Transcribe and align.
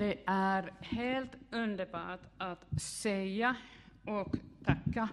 Det 0.00 0.18
är 0.26 0.72
helt 0.80 1.32
underbart 1.50 2.20
att 2.38 2.82
säga 2.82 3.56
och 4.04 4.36
tacka 4.64 5.08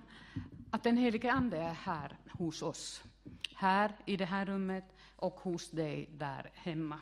att 0.72 0.84
den 0.84 0.98
helige 0.98 1.32
Ande 1.32 1.58
är 1.58 1.74
här 1.74 2.18
hos 2.30 2.62
oss. 2.62 3.04
Här 3.56 3.96
i 4.06 4.18
det 4.18 4.26
här 4.26 4.46
rummet 4.46 4.84
och 5.16 5.34
hos 5.34 5.72
dig 5.72 6.10
där 6.12 6.52
hemma. 6.54 7.00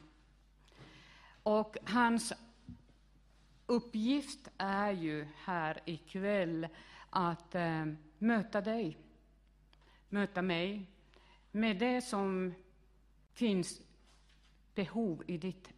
Och 1.43 1.77
hans 1.83 2.33
uppgift 3.65 4.49
är 4.57 4.91
ju 4.91 5.27
här 5.43 5.79
ikväll 5.85 6.67
att 7.09 7.55
eh, 7.55 7.85
möta 8.17 8.61
dig, 8.61 8.97
möta 10.09 10.41
mig 10.41 10.85
med 11.51 11.79
det 11.79 12.01
som 12.01 12.53
finns 13.33 13.81
behov 14.75 15.23
i 15.27 15.37
ditt 15.37 15.73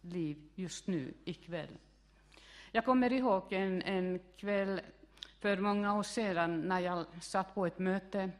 liv 0.00 0.36
just 0.54 0.86
nu 0.86 1.14
ikväll. 1.24 1.78
Jag 2.72 2.84
kommer 2.84 3.12
ihåg 3.12 3.52
en, 3.52 3.82
en 3.82 4.20
kväll 4.36 4.80
för 5.40 5.56
många 5.56 5.98
år 5.98 6.02
sedan 6.02 6.60
när 6.60 6.80
jag 6.80 7.06
satt 7.22 7.54
på 7.54 7.66
ett 7.66 7.78
möte 7.78 8.30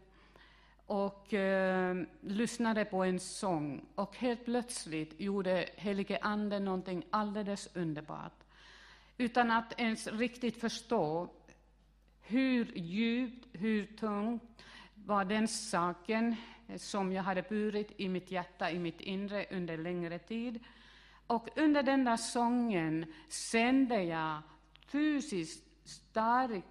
och 0.86 1.34
eh, 1.34 1.96
lyssnade 2.20 2.84
på 2.84 3.05
en 3.05 3.20
sång 3.20 3.86
och 3.95 4.16
helt 4.16 4.45
plötsligt 4.45 5.20
gjorde 5.20 5.69
helige 5.77 6.19
Ande 6.23 6.60
någonting 6.60 7.05
alldeles 7.10 7.69
underbart. 7.77 8.45
Utan 9.19 9.50
att 9.50 9.80
ens 9.80 10.06
riktigt 10.06 10.61
förstå 10.61 11.28
hur 12.20 12.72
djupt, 12.78 13.47
hur 13.52 13.86
tungt 13.86 14.42
var 14.95 15.24
den 15.24 15.48
saken 15.48 16.36
som 16.77 17.12
jag 17.12 17.22
hade 17.22 17.42
burit 17.42 17.92
i 17.97 18.08
mitt 18.08 18.30
hjärta, 18.30 18.70
i 18.70 18.78
mitt 18.78 19.00
inre 19.00 19.47
under 19.50 19.78
längre 19.78 20.19
tid. 20.19 20.61
Och 21.30 21.48
under 21.57 21.83
den 21.83 22.05
där 22.05 22.16
sången 22.16 23.06
kände 23.53 24.03
jag 24.03 24.42
fysiskt 24.86 25.64
starkt 25.84 26.69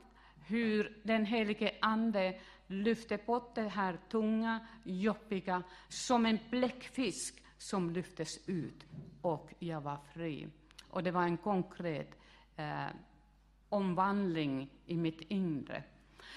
hur 0.48 1.02
den 1.04 1.26
helige 1.26 1.76
Ande 1.82 2.40
lyfte 2.68 3.18
bort 3.18 3.56
det 3.56 3.68
här 3.68 4.00
tunga, 4.12 4.68
jobbiga, 4.84 5.64
som 5.90 6.26
en 6.26 6.40
bläckfisk 6.50 7.44
som 7.58 7.90
lyftes 7.90 8.50
ut, 8.50 8.86
och 9.22 9.54
jag 9.60 9.82
var 9.82 9.98
fri. 10.14 10.48
Och 10.90 11.04
det 11.04 11.12
var 11.12 11.24
en 11.24 11.38
konkret 11.38 12.10
eh, 12.56 12.88
omvandling 13.70 14.70
i 14.86 14.98
mitt 14.98 15.22
inre. 15.22 15.84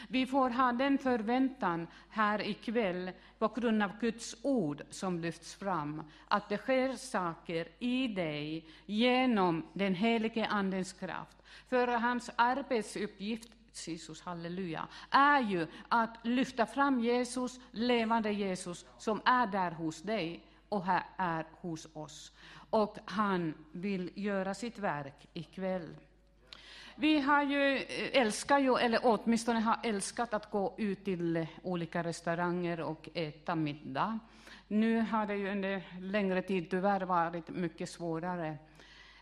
Vi 0.08 0.26
får 0.26 0.50
ha 0.50 0.72
den 0.72 0.98
förväntan 0.98 1.86
här 2.08 2.42
ikväll 2.48 3.10
på 3.38 3.48
grund 3.48 3.82
av 3.82 3.98
Guds 4.00 4.36
ord 4.42 4.82
som 4.90 5.20
lyfts 5.20 5.54
fram, 5.54 6.02
att 6.28 6.48
det 6.48 6.58
sker 6.58 6.92
saker 6.92 7.68
i 7.78 8.08
dig 8.08 8.66
genom 8.86 9.66
den 9.72 9.94
helige 9.94 10.46
Andens 10.46 10.92
kraft. 10.92 11.42
För 11.68 11.86
hans 11.86 12.30
arbetsuppgift 12.36 13.50
Jesus, 13.74 14.22
halleluja, 14.22 14.88
är 15.10 15.40
ju 15.40 15.66
att 15.88 16.16
lyfta 16.22 16.66
fram 16.66 17.00
Jesus, 17.00 17.60
levande 17.70 18.32
Jesus, 18.32 18.86
som 18.98 19.20
är 19.24 19.46
där 19.46 19.70
hos 19.70 20.02
dig 20.02 20.44
och 20.68 20.84
här 20.84 21.04
är 21.16 21.46
hos 21.60 21.88
oss. 21.92 22.32
Och 22.70 22.96
han 23.04 23.54
vill 23.72 24.10
göra 24.14 24.54
sitt 24.54 24.78
verk 24.78 25.28
ikväll. 25.32 25.96
Vi 26.96 27.20
har 27.20 27.42
ju, 27.42 27.76
eh, 27.76 28.20
älskar 28.20 28.58
ju, 28.58 28.76
eller 28.76 29.00
åtminstone 29.02 29.60
har 29.60 29.78
älskat 29.82 30.34
att 30.34 30.50
gå 30.50 30.74
ut 30.78 31.04
till 31.04 31.36
eh, 31.36 31.48
olika 31.62 32.02
restauranger 32.02 32.80
och 32.80 33.08
äta 33.14 33.54
middag. 33.54 34.18
Nu 34.68 35.00
har 35.00 35.26
det 35.26 35.34
ju 35.34 35.50
under 35.50 35.82
längre 36.00 36.42
tid 36.42 36.70
tyvärr 36.70 37.00
varit 37.00 37.48
mycket 37.48 37.90
svårare 37.90 38.58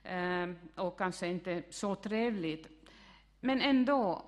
eh, 0.05 0.51
och 0.75 0.99
kanske 0.99 1.27
inte 1.27 1.63
så 1.71 1.95
trevligt. 1.95 2.69
Men 3.41 3.61
ändå, 3.61 4.25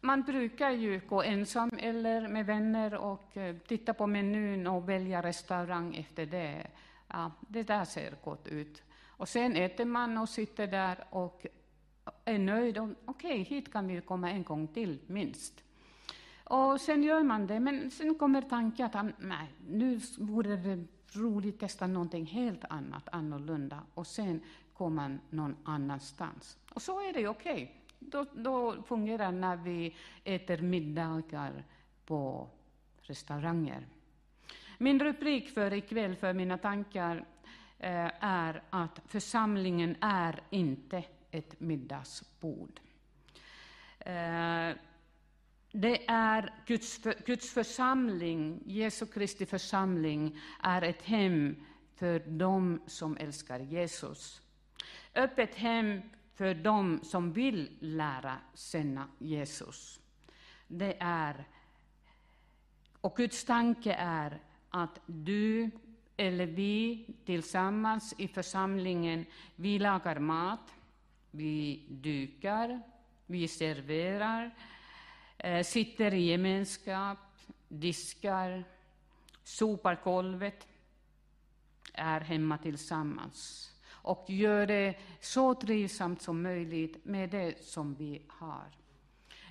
man 0.00 0.22
brukar 0.22 0.70
ju 0.70 1.00
gå 1.08 1.22
ensam 1.22 1.70
eller 1.78 2.28
med 2.28 2.46
vänner 2.46 2.94
och 2.94 3.36
titta 3.66 3.94
på 3.94 4.06
menyn 4.06 4.66
och 4.66 4.88
välja 4.88 5.22
restaurang 5.22 5.96
efter 5.96 6.26
det. 6.26 6.66
Ja, 7.08 7.30
det 7.40 7.62
där 7.62 7.84
ser 7.84 8.14
gott 8.24 8.48
ut. 8.48 8.82
Och 9.06 9.28
sen 9.28 9.56
äter 9.56 9.84
man 9.84 10.18
och 10.18 10.28
sitter 10.28 10.66
där 10.66 11.04
och 11.10 11.46
är 12.24 12.38
nöjd. 12.38 12.78
Okej, 12.78 12.94
okay, 13.06 13.42
hit 13.42 13.72
kan 13.72 13.86
vi 13.86 14.00
komma 14.00 14.30
en 14.30 14.42
gång 14.42 14.66
till, 14.66 14.98
minst. 15.06 15.64
Och 16.44 16.80
sen 16.80 17.02
gör 17.02 17.22
man 17.22 17.46
det, 17.46 17.60
men 17.60 17.90
sen 17.90 18.14
kommer 18.14 18.42
tanken 18.42 18.90
att 18.92 19.06
nej, 19.18 19.52
nu 19.68 20.00
vore 20.18 20.56
det 20.56 20.84
roligt 21.12 21.54
att 21.54 21.60
testa 21.60 21.86
någonting 21.86 22.26
helt 22.26 22.64
annat, 22.68 23.08
annorlunda, 23.12 23.80
och 23.94 24.06
sen 24.06 24.40
kommer 24.72 24.96
man 24.96 25.20
någon 25.30 25.56
annanstans. 25.64 26.58
Och 26.74 26.82
så 26.82 27.00
är 27.00 27.12
det 27.12 27.28
okej. 27.28 27.52
Okay. 27.52 27.68
Då, 27.98 28.26
då 28.32 28.82
fungerar 28.82 29.32
när 29.32 29.56
vi 29.56 29.96
äter 30.24 30.58
middagar 30.58 31.64
på 32.06 32.48
restauranger. 33.00 33.86
Min 34.78 35.00
rubrik 35.00 35.48
för 35.48 35.72
ikväll, 35.72 36.16
för 36.16 36.32
mina 36.32 36.58
tankar, 36.58 37.24
eh, 37.78 38.24
är 38.24 38.62
att 38.70 39.00
församlingen 39.06 39.96
är 40.00 40.40
inte 40.50 41.04
ett 41.34 41.60
middagsbord. 41.60 42.80
Eh, 43.98 44.70
det 45.72 46.08
är 46.08 46.54
Guds, 46.66 47.00
Guds 47.26 47.52
församling, 47.52 48.62
Jesu 48.66 49.06
Kristi 49.06 49.46
församling, 49.46 50.40
är 50.62 50.82
ett 50.82 51.02
hem 51.02 51.56
för 51.94 52.18
dem 52.18 52.80
som 52.86 53.16
älskar 53.16 53.60
Jesus. 53.60 54.40
Öppet 55.14 55.54
hem 55.54 56.02
för 56.34 56.54
dem 56.54 57.00
som 57.02 57.32
vill 57.32 57.76
lära 57.80 58.36
känna 58.54 59.08
Jesus. 59.18 60.00
Det 60.68 60.96
är, 61.00 61.44
och 63.00 63.16
Guds 63.16 63.44
tanke 63.44 63.92
är 63.92 64.40
att 64.70 65.00
du 65.06 65.70
eller 66.16 66.46
vi 66.46 67.06
tillsammans 67.24 68.14
i 68.18 68.28
församlingen, 68.28 69.26
vi 69.56 69.78
lagar 69.78 70.18
mat, 70.18 70.73
vi 71.34 71.82
dukar, 71.88 72.80
vi 73.26 73.48
serverar, 73.48 74.50
eh, 75.38 75.62
sitter 75.62 76.14
i 76.14 76.30
gemenskap, 76.30 77.18
diskar, 77.68 78.64
sopar 79.42 80.00
golvet, 80.04 80.68
är 81.92 82.20
hemma 82.20 82.58
tillsammans 82.58 83.70
och 83.90 84.24
gör 84.28 84.66
det 84.66 84.94
så 85.20 85.54
trivsamt 85.54 86.22
som 86.22 86.42
möjligt 86.42 87.04
med 87.04 87.30
det 87.30 87.64
som 87.64 87.94
vi 87.94 88.22
har. 88.28 88.66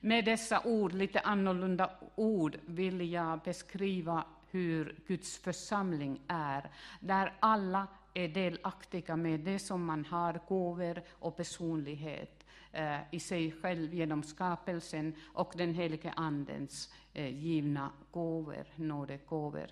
Med 0.01 0.25
dessa 0.25 0.61
ord, 0.65 0.94
lite 0.94 1.19
annorlunda 1.19 1.89
ord, 2.15 2.57
vill 2.65 3.11
jag 3.11 3.39
beskriva 3.39 4.25
hur 4.51 5.00
Guds 5.07 5.38
församling 5.38 6.21
är, 6.27 6.71
där 7.00 7.33
alla 7.39 7.88
är 8.13 8.28
delaktiga 8.28 9.16
med 9.16 9.40
det 9.40 9.59
som 9.59 9.85
man 9.85 10.06
har, 10.06 10.40
gåvor 10.47 11.01
och 11.12 11.38
personlighet 11.38 12.46
eh, 12.72 13.00
i 13.12 13.19
sig 13.19 13.51
själv 13.51 13.94
genom 13.94 14.24
skapelsen 14.24 15.16
och 15.34 15.53
den 15.56 15.74
helige 15.74 16.13
Andens 16.16 16.94
eh, 17.13 17.38
givna 17.38 17.91
gåvor, 18.12 18.66
nådegåvor. 18.75 19.68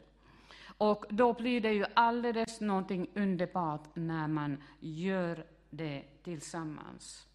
Och 0.78 1.06
då 1.10 1.34
blir 1.34 1.62
det 1.62 1.74
ju 1.74 1.86
alldeles 1.94 2.62
någonting 2.62 3.08
underbart 3.16 3.96
när 3.96 4.28
man 4.28 4.64
gör 4.80 5.46
det 5.70 6.04
tillsammans. 6.24 7.28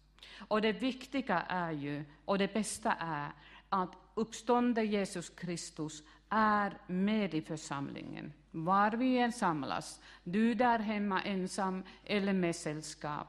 Och 0.47 0.61
det 0.61 0.71
viktiga 0.71 1.41
är 1.41 1.71
ju, 1.71 2.05
och 2.25 2.37
det 2.37 2.53
bästa 2.53 2.93
är, 2.93 3.31
att 3.69 3.95
uppstående 4.13 4.83
Jesus 4.83 5.29
Kristus 5.29 6.03
är 6.29 6.77
med 6.87 7.33
i 7.33 7.41
församlingen, 7.41 8.33
var 8.65 8.91
vi 8.91 9.17
än 9.17 9.31
samlas, 9.31 10.01
du 10.23 10.53
där 10.53 10.79
hemma 10.79 11.21
ensam 11.21 11.83
eller 12.05 12.33
med 12.33 12.55
sällskap, 12.55 13.27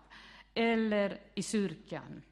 eller 0.55 1.21
i 1.35 1.43
kyrkan. 1.43 2.23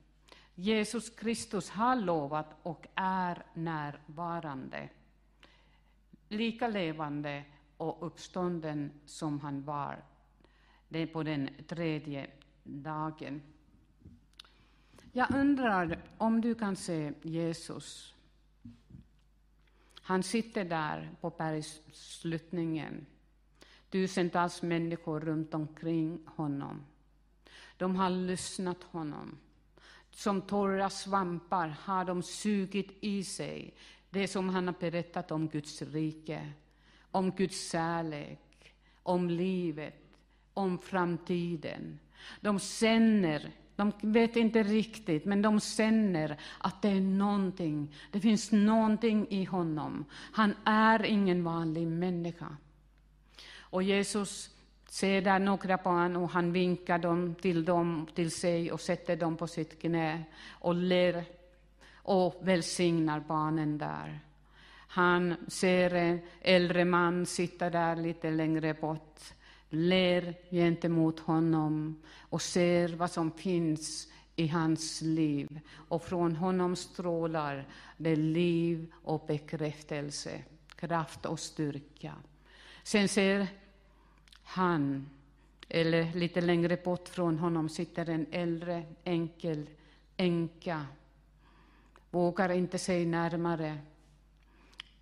Jesus 0.55 1.11
Kristus 1.11 1.71
har 1.71 1.97
lovat 1.97 2.57
och 2.63 2.87
är 2.95 3.43
närvarande, 3.55 4.89
lika 6.29 6.69
levande 6.69 7.45
och 7.77 8.07
uppstånden 8.07 8.93
som 9.07 9.41
han 9.41 9.65
var 9.65 10.03
det 10.89 10.99
är 10.99 11.07
på 11.07 11.23
den 11.23 11.51
tredje 11.67 12.31
dagen. 12.63 13.43
Jag 15.13 15.35
undrar 15.35 16.03
om 16.19 16.41
du 16.41 16.55
kan 16.55 16.77
se 16.77 17.13
Jesus 17.23 18.15
han 20.07 20.23
sitter 20.23 20.65
där 20.65 21.11
på 21.21 21.31
bergssluttningen. 21.31 23.07
Tusentals 23.91 24.63
människor 24.63 25.21
runt 25.21 25.55
omkring 25.55 26.21
honom. 26.27 26.87
De 27.77 27.97
har 27.97 28.11
lyssnat 28.11 28.83
honom. 28.83 29.39
Som 30.11 30.43
torra 30.43 30.91
svampar 30.91 31.69
har 31.69 32.05
de 32.05 32.23
sugit 32.23 32.99
i 33.01 33.25
sig 33.25 33.75
det 34.11 34.29
som 34.29 34.49
han 34.49 34.67
har 34.67 34.75
berättat 34.81 35.31
om 35.31 35.49
Guds 35.49 35.83
rike, 35.83 36.53
om 37.11 37.31
Guds 37.31 37.71
kärlek, 37.71 38.75
om 39.03 39.31
livet, 39.31 40.03
om 40.55 40.79
framtiden. 40.79 41.99
De 42.41 42.59
känner 42.59 43.53
de 43.77 43.93
vet 44.01 44.37
inte 44.37 44.63
riktigt, 44.63 45.25
men 45.25 45.43
de 45.43 45.61
känner 45.61 46.37
att 46.59 46.83
det 46.83 46.89
är 46.89 47.01
någonting. 47.01 47.95
Det 48.11 48.21
finns 48.21 48.53
någonting 48.53 49.27
i 49.31 49.45
honom. 49.45 50.05
Han 50.33 50.55
är 50.65 51.05
ingen 51.05 51.45
vanlig 51.45 51.87
människa. 51.87 52.57
Och 53.59 53.83
Jesus 53.83 54.51
ser 54.89 55.23
där 55.23 55.39
några 55.39 55.77
barn 55.77 56.17
och 56.17 56.31
han 56.31 56.53
vinkar 56.53 56.99
dem 56.99 57.35
till 57.35 57.65
dem, 57.65 58.07
till 58.15 58.31
sig 58.31 58.73
och 58.73 58.81
sätter 58.81 59.17
dem 59.17 59.37
på 59.37 59.47
sitt 59.47 59.81
knä 59.81 60.25
och 60.49 60.75
ler 60.75 61.25
och 61.95 62.41
välsignar 62.43 63.21
barnen 63.21 63.79
där. 63.79 64.21
Han 64.89 65.37
ser 65.49 65.95
en 65.95 66.21
äldre 66.41 66.85
man 66.85 67.27
sitta 67.27 67.71
där 67.71 67.97
lite 67.97 68.31
längre 68.31 68.75
bort, 68.75 69.21
ler 69.77 70.35
gentemot 70.51 71.21
honom 71.21 72.03
och 72.21 72.43
ser 72.43 72.89
vad 72.89 73.11
som 73.11 73.31
finns 73.31 74.09
i 74.37 74.47
hans 74.47 75.03
liv. 75.03 75.61
Och 75.89 76.03
från 76.03 76.37
honom 76.37 76.77
strålar 76.77 77.69
det 77.97 78.17
liv 78.17 78.93
och 78.95 79.25
bekräftelse, 79.27 80.43
kraft 80.77 81.27
och 81.27 81.41
styrka. 81.41 82.15
Sen 82.83 83.09
ser 83.09 83.47
han, 84.43 85.11
eller 85.69 86.15
lite 86.15 86.41
längre 86.41 86.77
bort 86.77 87.09
från 87.09 87.39
honom, 87.39 87.69
sitter 87.69 88.09
en 88.09 88.27
äldre 88.31 88.83
enkel 89.05 89.71
änka. 90.17 90.87
Vågar 92.11 92.49
inte 92.49 92.79
se 92.79 93.07
närmare. 93.07 93.79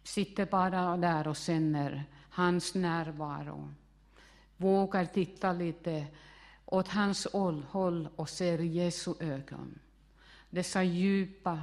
Sitter 0.02 0.46
bara 0.46 0.96
där 0.96 1.28
och 1.28 1.36
känner 1.36 2.04
hans 2.30 2.74
närvaro. 2.74 3.74
Vågar 4.56 5.04
titta 5.04 5.52
lite 5.52 6.06
åt 6.64 6.88
hans 6.88 7.26
håll 7.70 8.08
och 8.16 8.28
ser 8.28 8.58
Jesu 8.58 9.14
ögon. 9.20 9.78
Dessa 10.50 10.82
djupa, 10.82 11.60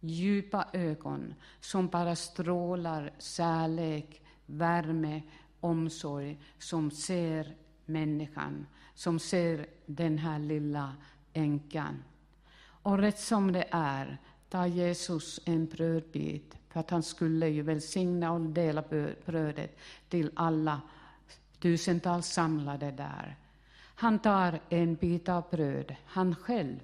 djupa 0.00 0.66
ögon 0.72 1.34
som 1.60 1.88
bara 1.88 2.16
strålar 2.16 3.12
kärlek, 3.18 4.22
värme 4.46 5.22
omsorg 5.60 6.40
som 6.58 6.90
ser 6.90 7.56
människan, 7.84 8.66
som 8.94 9.18
ser 9.18 9.66
den 9.86 10.18
här 10.18 10.38
lilla 10.38 10.96
änkan. 11.32 12.02
Och 12.64 12.98
rätt 12.98 13.18
som 13.18 13.52
det 13.52 13.66
är 13.70 14.18
tar 14.48 14.66
Jesus 14.66 15.40
en 15.44 15.66
brödbit, 15.66 16.56
för 16.68 16.80
att 16.80 16.90
han 16.90 17.02
skulle 17.02 17.48
ju 17.48 17.62
välsigna 17.62 18.32
och 18.32 18.40
dela 18.40 18.82
brödet 19.26 19.78
till 20.08 20.30
alla 20.34 20.80
tusentals 21.62 22.26
samlade 22.26 22.90
där. 22.90 23.36
Han 23.94 24.18
tar 24.18 24.60
en 24.68 24.94
bit 24.94 25.28
av 25.28 25.44
bröd, 25.50 25.96
han 26.04 26.34
själv, 26.34 26.80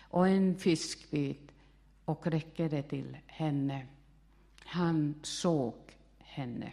och 0.00 0.28
en 0.28 0.58
fiskbit 0.58 1.52
och 2.04 2.26
räcker 2.26 2.68
det 2.68 2.82
till 2.82 3.16
henne. 3.26 3.86
Han 4.64 5.14
såg 5.22 5.74
henne. 6.18 6.72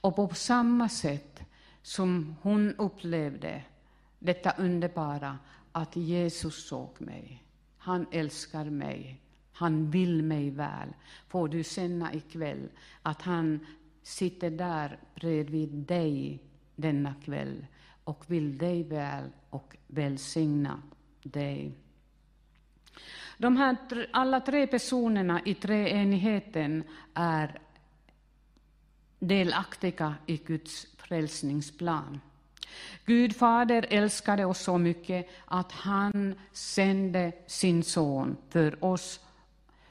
Och 0.00 0.16
på 0.16 0.28
samma 0.34 0.88
sätt 0.88 1.42
som 1.82 2.36
hon 2.42 2.74
upplevde 2.74 3.62
detta 4.18 4.50
underbara 4.58 5.38
att 5.72 5.96
Jesus 5.96 6.68
såg 6.68 6.90
mig, 6.98 7.44
han 7.78 8.06
älskar 8.12 8.64
mig, 8.64 9.20
han 9.52 9.90
vill 9.90 10.22
mig 10.22 10.50
väl, 10.50 10.88
får 11.28 11.48
du 11.48 11.64
känna 11.64 12.14
ikväll 12.14 12.68
att 13.02 13.22
han 13.22 13.66
sitter 14.02 14.50
där 14.50 14.98
bredvid 15.14 15.70
dig 15.70 16.42
denna 16.80 17.14
kväll 17.24 17.66
och 18.04 18.24
vill 18.26 18.58
dig 18.58 18.82
väl 18.82 19.30
och 19.50 19.76
välsigna 19.86 20.82
dig. 21.22 21.72
De 23.38 23.56
här 23.56 23.76
alla 24.12 24.40
tre 24.40 24.66
personerna 24.66 25.40
i 25.44 25.54
treenigheten 25.54 26.84
är 27.14 27.60
delaktiga 29.18 30.14
i 30.26 30.36
Guds 30.36 30.86
frälsningsplan. 30.96 32.20
Gud 33.04 33.36
fader 33.36 33.86
älskade 33.90 34.44
oss 34.44 34.60
så 34.60 34.78
mycket 34.78 35.28
att 35.44 35.72
han 35.72 36.34
sände 36.52 37.32
sin 37.46 37.82
son 37.82 38.36
för 38.48 38.84
oss 38.84 39.20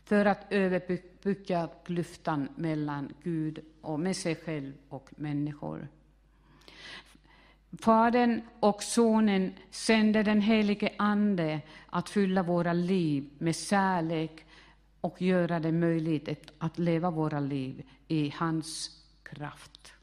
för 0.03 0.25
att 0.25 0.45
överbygga 0.49 1.69
klyftan 1.85 2.49
mellan 2.55 3.13
Gud 3.23 3.59
och 3.81 3.99
med 3.99 4.15
sig 4.15 4.35
själv 4.35 4.73
och 4.89 5.09
människor. 5.15 5.87
Fadern 7.77 8.41
och 8.59 8.83
Sonen 8.83 9.53
sände 9.71 10.23
den 10.23 10.41
helige 10.41 10.93
Ande 10.97 11.61
att 11.85 12.09
fylla 12.09 12.43
våra 12.43 12.73
liv 12.73 13.29
med 13.37 13.55
kärlek 13.55 14.45
och 15.01 15.21
göra 15.21 15.59
det 15.59 15.71
möjligt 15.71 16.51
att 16.57 16.79
leva 16.79 17.11
våra 17.11 17.39
liv 17.39 17.83
i 18.07 18.33
hans 18.37 18.89
kraft. 19.23 19.93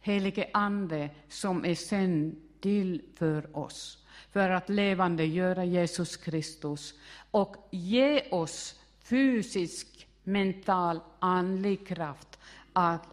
Helige 0.00 0.50
Ande 0.52 1.10
som 1.28 1.64
är 1.64 1.74
sänd 1.74 2.36
till 2.60 3.02
för 3.14 3.56
oss, 3.56 4.06
för 4.30 4.50
att 4.50 4.68
levande 4.68 5.24
göra 5.24 5.64
Jesus 5.64 6.16
Kristus 6.16 6.94
och 7.30 7.68
ge 7.70 8.28
oss 8.30 8.80
fysisk, 9.02 10.08
mental, 10.24 11.00
andlig 11.18 11.86
kraft 11.86 12.38
att 12.72 13.08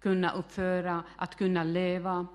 kunna 0.00 0.32
uppföra, 0.32 1.04
att 1.16 1.36
kunna 1.36 1.64
leva 1.64 2.26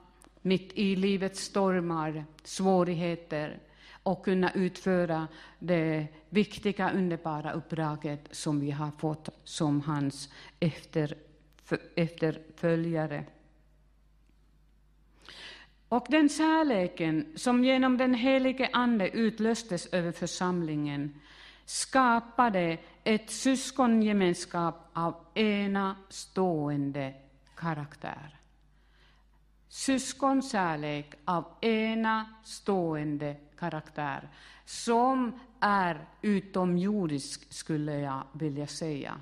mitt 0.45 0.71
i 0.73 0.95
livets 0.95 1.39
stormar, 1.39 2.25
svårigheter 2.43 3.59
och 4.03 4.25
kunna 4.25 4.51
utföra 4.51 5.27
det 5.59 6.07
viktiga, 6.29 6.91
underbara 6.91 7.51
uppdraget 7.51 8.27
som 8.31 8.59
vi 8.59 8.71
har 8.71 8.91
fått 8.97 9.29
som 9.43 9.81
hans 9.81 10.29
efter 10.59 11.17
efterföljare. 11.95 13.25
Och 15.89 16.05
den 16.09 16.29
kärleken 16.29 17.33
som 17.35 17.63
genom 17.63 17.97
den 17.97 18.13
helige 18.13 18.69
Ande 18.73 19.09
utlöstes 19.09 19.87
över 19.93 20.11
församlingen 20.11 21.19
skapade 21.65 22.77
ett 23.03 23.29
syskongemenskap 23.29 24.89
av 24.93 25.15
enastående 25.33 27.13
karaktär. 27.55 28.34
Syskonkärlek 29.75 31.13
av 31.25 31.45
enastående 31.61 33.35
karaktär 33.57 34.29
som 34.65 35.39
är 35.59 36.07
utomjordisk, 36.21 37.53
skulle 37.53 37.99
jag 37.99 38.23
vilja 38.33 38.67
säga 38.67 39.21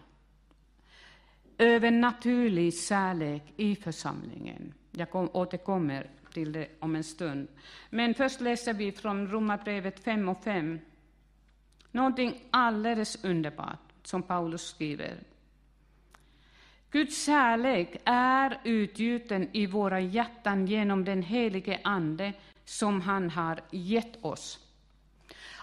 övernaturlig 1.57 2.74
kärlek 2.74 3.43
i 3.57 3.75
församlingen. 3.75 4.74
Jag 4.91 5.12
kom, 5.12 5.29
återkommer 5.33 6.10
till 6.33 6.51
det 6.51 6.67
om 6.79 6.95
en 6.95 7.03
stund. 7.03 7.48
Men 7.89 8.13
först 8.13 8.41
läser 8.41 8.74
vi 8.74 8.91
från 8.91 9.27
Romarbrevet 9.27 10.00
5 10.00 10.29
och 10.29 10.43
5. 10.43 10.79
Någonting 11.91 12.43
alldeles 12.51 13.24
underbart 13.24 13.93
som 14.03 14.24
Paulus 14.24 14.62
skriver. 14.62 15.24
Guds 16.93 17.25
kärlek 17.25 18.01
är 18.05 18.59
utgjuten 18.63 19.50
i 19.51 19.65
våra 19.65 20.00
hjärtan 20.00 20.67
genom 20.67 21.05
den 21.05 21.21
helige 21.21 21.79
Ande 21.83 22.33
som 22.65 23.01
han 23.01 23.29
har 23.29 23.62
gett 23.71 24.25
oss. 24.25 24.59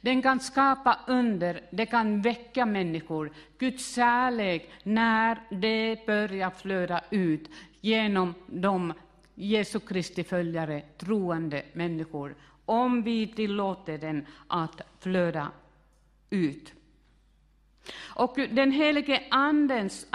Den 0.01 0.21
kan 0.21 0.39
skapa 0.39 0.99
under, 1.07 1.61
det 1.71 1.85
kan 1.85 2.21
väcka 2.21 2.65
människor. 2.65 3.31
Guds 3.57 3.95
kärlek, 3.95 4.71
när 4.83 5.37
det 5.49 6.05
börjar 6.05 6.49
flöda 6.49 7.01
ut 7.09 7.49
genom 7.81 8.33
de 8.47 8.93
Jesu 9.35 9.79
Kristi 9.79 10.23
följare, 10.23 10.81
troende 10.97 11.63
människor, 11.73 12.35
om 12.65 13.03
vi 13.03 13.27
tillåter 13.27 13.97
den 13.97 14.25
att 14.47 14.81
flöda 14.99 15.51
ut. 16.29 16.73
Och 17.98 18.36
den 18.36 18.71
helige 18.71 19.24
Andens 19.31 20.07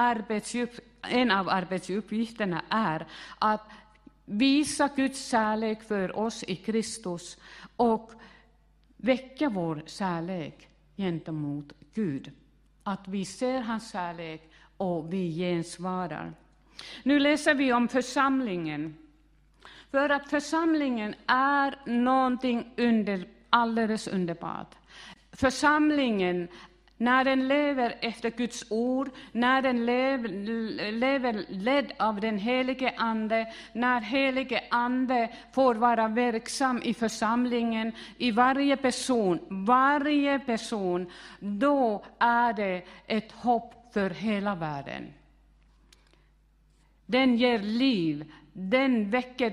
en 1.02 1.30
av 1.30 1.48
arbetsuppgifterna 1.48 2.62
är 2.68 3.06
att 3.38 3.68
visa 4.24 4.88
Guds 4.96 5.30
kärlek 5.30 5.82
för 5.82 6.18
oss 6.18 6.42
i 6.42 6.56
Kristus 6.56 7.38
och 7.76 8.12
väcka 8.96 9.48
vår 9.48 9.82
kärlek 9.86 10.68
gentemot 10.96 11.72
Gud. 11.94 12.32
Att 12.82 13.08
vi 13.08 13.24
ser 13.24 13.60
hans 13.60 13.92
kärlek 13.92 14.50
och 14.76 15.12
vi 15.12 15.34
gensvarar. 15.34 16.32
Nu 17.02 17.18
läser 17.18 17.54
vi 17.54 17.72
om 17.72 17.88
församlingen. 17.88 18.96
För 19.90 20.08
att 20.08 20.30
församlingen 20.30 21.14
är 21.26 21.78
någonting 21.86 22.72
under, 22.76 23.28
alldeles 23.50 24.08
underbart. 24.08 24.74
Församlingen 25.32 26.48
när 26.96 27.24
den 27.24 27.48
lever 27.48 27.96
efter 28.00 28.30
Guds 28.30 28.64
ord, 28.70 29.10
när 29.32 29.62
den 29.62 29.86
lever, 29.86 30.28
lever 30.92 31.44
ledd 31.48 31.92
av 31.98 32.20
den 32.20 32.38
helige 32.38 32.94
Ande, 32.96 33.52
när 33.72 34.00
helige 34.00 34.64
Ande 34.70 35.28
får 35.54 35.74
vara 35.74 36.08
verksam 36.08 36.82
i 36.82 36.94
församlingen, 36.94 37.92
i 38.18 38.30
varje 38.30 38.76
person, 38.76 39.38
varje 39.48 40.38
person, 40.38 41.10
då 41.40 42.04
är 42.18 42.52
det 42.52 42.82
ett 43.06 43.32
hopp 43.32 43.90
för 43.92 44.10
hela 44.10 44.54
världen. 44.54 45.12
Den 47.06 47.36
ger 47.36 47.58
liv, 47.58 48.32
den 48.52 49.10
väcker, 49.10 49.52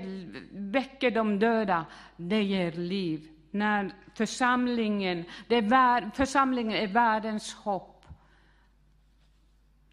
väcker 0.52 1.10
de 1.10 1.38
döda, 1.38 1.86
det 2.16 2.42
ger 2.42 2.72
liv 2.72 3.31
när 3.52 3.94
församlingen, 4.14 5.24
det 5.48 5.56
är 5.56 5.62
vär, 5.62 6.10
församlingen 6.14 6.72
är 6.72 6.86
världens 6.86 7.54
hopp 7.54 8.04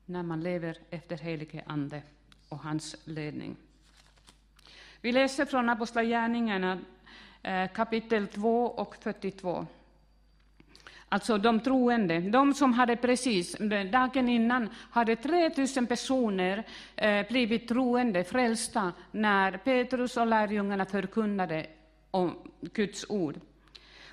när 0.06 0.24
man 0.24 0.42
lever 0.42 0.78
efter 0.90 1.18
helige 1.18 1.64
Ande 1.66 2.02
och 2.50 2.60
hans 2.60 2.96
ledning. 3.06 3.56
Vi 5.02 5.12
läser 5.12 5.46
från 5.46 5.70
Apostlagärningarna 5.70 6.80
eh, 7.44 7.72
kapitel 7.72 8.28
2 8.28 8.66
och 8.66 8.96
42. 8.96 9.68
Alltså 11.10 11.38
de 11.38 11.60
troende, 11.60 12.20
de 12.20 12.54
som 12.54 12.74
hade 12.74 12.96
precis, 12.96 13.58
dagen 13.92 14.30
innan 14.30 14.70
hade 14.92 15.16
3000 15.16 15.88
personer 15.88 16.64
eh, 16.96 17.28
blivit 17.28 17.68
troende, 17.68 18.24
frälsta, 18.24 18.94
när 19.12 19.58
Petrus 19.58 20.18
och 20.18 20.28
lärjungarna 20.28 20.86
förkunnade 20.86 21.68
om 22.12 22.36
Guds 22.62 23.06
ord. 23.10 23.40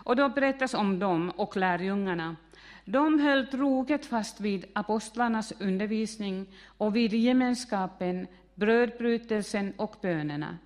Och 0.06 0.16
då 0.16 0.28
berättas 0.28 0.74
om 0.74 0.98
dem 0.98 1.30
och 1.36 1.56
lärjungarna. 1.56 2.36
De 2.84 3.20
höll 3.20 3.46
troget 3.46 4.06
fast 4.06 4.40
vid 4.40 4.64
apostlarnas 4.72 5.52
undervisning 5.60 6.46
och 6.78 6.96
vid 6.96 7.12
gemenskapen, 7.12 8.26
brödbrytelsen 8.54 9.72
och 9.76 9.96
bönerna. 10.02 10.58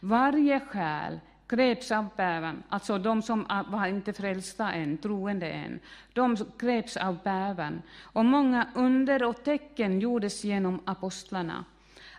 Varje 0.00 0.60
själ 0.60 1.20
greps 1.48 1.92
av 1.92 2.06
bävan, 2.16 2.62
alltså 2.68 2.98
de 2.98 3.22
som 3.22 3.46
var 3.68 3.86
inte 3.86 4.12
frälsta 4.12 4.72
än, 4.72 4.98
troende 4.98 5.50
än, 5.50 5.80
de 6.12 6.36
greps 6.58 6.96
av 6.96 7.18
bävan, 7.24 7.82
och 8.02 8.24
många 8.24 8.68
under 8.74 9.22
och 9.22 9.44
tecken 9.44 10.00
gjordes 10.00 10.44
genom 10.44 10.80
apostlarna. 10.84 11.64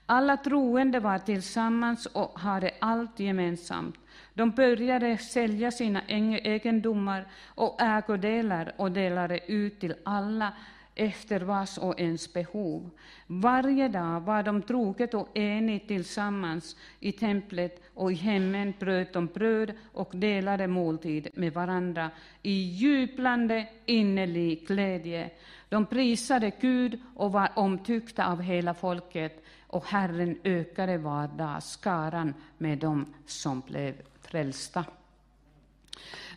Alla 0.05 0.37
troende 0.37 0.99
var 0.99 1.17
tillsammans 1.17 2.05
och 2.05 2.39
hade 2.39 2.71
allt 2.81 3.19
gemensamt. 3.19 3.95
De 4.39 4.51
började 4.51 5.17
sälja 5.17 5.71
sina 5.71 6.01
egendomar 6.07 7.27
och 7.45 7.81
ägodelar 7.81 8.73
och 8.77 8.91
delade 8.91 9.39
ut 9.51 9.79
till 9.79 9.95
alla 10.03 10.53
efter 10.95 11.41
vars 11.41 11.77
och 11.77 11.99
ens 11.99 12.33
behov. 12.33 12.89
Varje 13.27 13.87
dag 13.87 14.21
var 14.21 14.43
de 14.43 14.61
troget 14.61 15.13
och 15.13 15.37
enigt 15.37 15.87
tillsammans 15.87 16.75
i 16.99 17.11
templet 17.11 17.81
och 17.93 18.11
i 18.11 18.15
hemmen 18.15 18.73
bröt 18.79 19.13
de 19.13 19.25
bröd 19.25 19.73
och 19.93 20.11
delade 20.13 20.67
måltid 20.67 21.27
med 21.33 21.53
varandra 21.53 22.11
i 22.41 22.53
jublande 22.53 23.67
innerlig 23.85 24.67
glädje. 24.67 25.29
De 25.69 25.85
prisade 25.85 26.51
Gud 26.61 26.99
och 27.15 27.31
var 27.31 27.49
omtyckta 27.55 28.25
av 28.31 28.41
hela 28.41 28.73
folket, 28.73 29.43
och 29.67 29.85
Herren 29.85 30.39
ökade 30.43 30.97
var 30.97 31.27
dag 31.27 31.63
skaran 31.63 32.33
med 32.57 32.77
dem 32.77 33.13
som 33.25 33.61
blev 33.67 33.95
frälsta. 34.29 34.85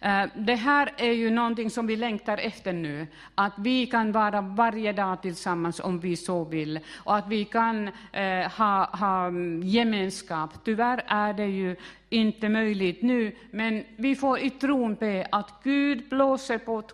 Eh, 0.02 0.24
det 0.34 0.54
här 0.54 0.92
är 0.96 1.12
ju 1.12 1.30
någonting 1.30 1.70
som 1.70 1.86
vi 1.86 1.96
längtar 1.96 2.38
efter 2.38 2.72
nu, 2.72 3.06
att 3.34 3.52
vi 3.58 3.86
kan 3.86 4.12
vara 4.12 4.40
varje 4.40 4.92
dag 4.92 5.22
tillsammans 5.22 5.80
om 5.80 6.00
vi 6.00 6.16
så 6.16 6.44
vill, 6.44 6.80
och 6.94 7.16
att 7.16 7.28
vi 7.28 7.44
kan 7.44 7.88
eh, 8.12 8.50
ha, 8.58 8.84
ha 8.84 9.30
gemenskap. 9.62 10.50
Tyvärr 10.64 11.04
är 11.06 11.32
det 11.32 11.46
ju 11.46 11.76
inte 12.12 12.48
möjligt 12.48 13.02
nu, 13.02 13.36
men 13.50 13.84
vi 13.96 14.16
får 14.16 14.38
i 14.38 14.50
tron 14.50 14.94
be 14.94 15.26
att 15.32 15.50
Gud 15.62 16.08
blåser 16.08 16.58
bort 16.58 16.92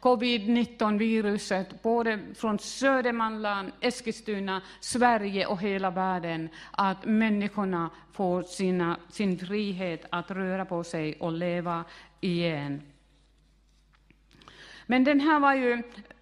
covid-19-viruset, 0.00 1.82
både 1.82 2.18
från 2.34 2.58
Södermanland, 2.58 3.72
Eskilstuna, 3.80 4.62
Sverige 4.80 5.46
och 5.46 5.60
hela 5.60 5.90
världen, 5.90 6.48
att 6.70 7.04
människorna 7.04 7.90
får 8.12 8.42
sina, 8.42 8.96
sin 9.10 9.38
frihet 9.38 10.04
att 10.10 10.30
röra 10.30 10.64
på 10.64 10.84
sig 10.84 11.16
och 11.20 11.32
leva 11.32 11.84
y 12.20 12.42
en 12.42 12.82
Men 14.86 15.04
den 15.04 15.20
här 15.20 15.40
var 15.40 15.54
ju 15.54 15.72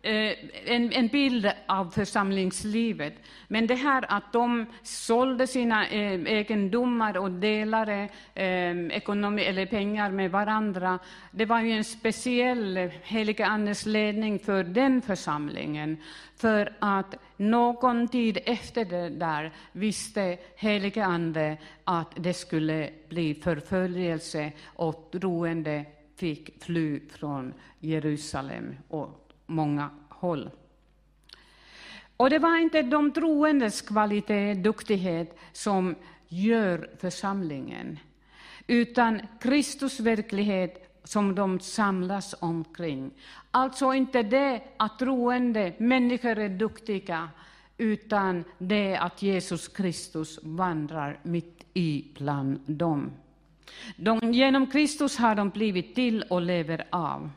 eh, 0.02 0.33
en, 0.64 0.92
en, 0.92 1.09
bild 1.09 1.50
av 1.66 1.90
församlingslivet. 1.90 3.14
Men 3.49 3.66
det 3.66 3.75
här 3.75 4.04
att 4.09 4.33
de 4.33 4.66
sålde 4.83 5.47
sina 5.47 5.87
eh, 5.87 6.12
egendomar 6.12 7.16
och 7.16 7.30
delade 7.30 8.09
eh, 8.35 8.87
ekonomi, 8.87 9.42
eller 9.42 9.66
pengar 9.66 10.11
med 10.11 10.30
varandra, 10.30 10.99
det 11.30 11.44
var 11.44 11.61
ju 11.61 11.73
en 11.73 11.85
speciell 11.85 12.90
helige 13.02 13.47
Andes 13.47 13.87
ledning 13.87 14.38
för 14.38 14.64
den 14.64 15.02
församlingen. 15.02 15.97
För 16.37 16.73
att 16.78 17.16
någon 17.37 18.09
tid 18.09 18.38
efter 18.47 18.85
det 18.85 19.09
där 19.09 19.52
visste 19.73 20.38
helige 20.56 21.04
Ande 21.04 21.56
att 21.85 22.12
det 22.16 22.35
skulle 22.35 22.90
bli 23.09 23.35
förföljelse 23.35 24.52
och 24.64 25.09
troende 25.12 25.85
fick 26.25 26.62
fly 26.64 27.00
från 27.09 27.54
Jerusalem 27.81 28.76
och 28.88 29.33
många 29.47 29.90
håll. 30.09 30.50
Och 32.16 32.31
det 32.31 32.38
var 32.38 32.59
inte 32.59 32.83
de 32.83 33.12
troendes 33.12 33.83
kvalitet, 33.83 34.54
duktighet, 34.54 35.38
som 35.52 35.95
gör 36.28 36.90
församlingen, 36.99 37.99
utan 38.66 39.21
Kristus 39.40 40.00
verklighet 40.00 41.00
som 41.04 41.35
de 41.35 41.61
samlas 41.61 42.35
omkring. 42.40 43.11
Alltså 43.50 43.93
inte 43.93 44.23
det 44.23 44.62
att 44.76 44.99
troende 44.99 45.73
människor 45.78 46.38
är 46.38 46.49
duktiga, 46.49 47.28
utan 47.78 48.45
det 48.59 48.97
att 48.97 49.23
Jesus 49.23 49.69
Kristus 49.69 50.40
vandrar 50.43 51.21
mitt 51.23 51.64
i 51.75 52.04
bland 52.14 52.61
dem. 52.66 53.12
De, 53.97 54.33
genom 54.33 54.66
Kristus 54.66 55.16
har 55.16 55.35
de 55.35 55.50
blivit 55.50 55.94
till 55.94 56.23
och 56.23 56.40
lever 56.40 56.85
av. 56.90 57.30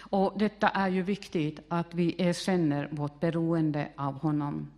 Och 0.00 0.38
detta 0.38 0.68
är 0.68 0.88
ju 0.88 1.02
viktigt, 1.02 1.60
att 1.68 1.94
vi 1.94 2.14
erkänner 2.18 2.88
vårt 2.90 3.20
beroende 3.20 3.88
av 3.96 4.14
honom. 4.14 4.70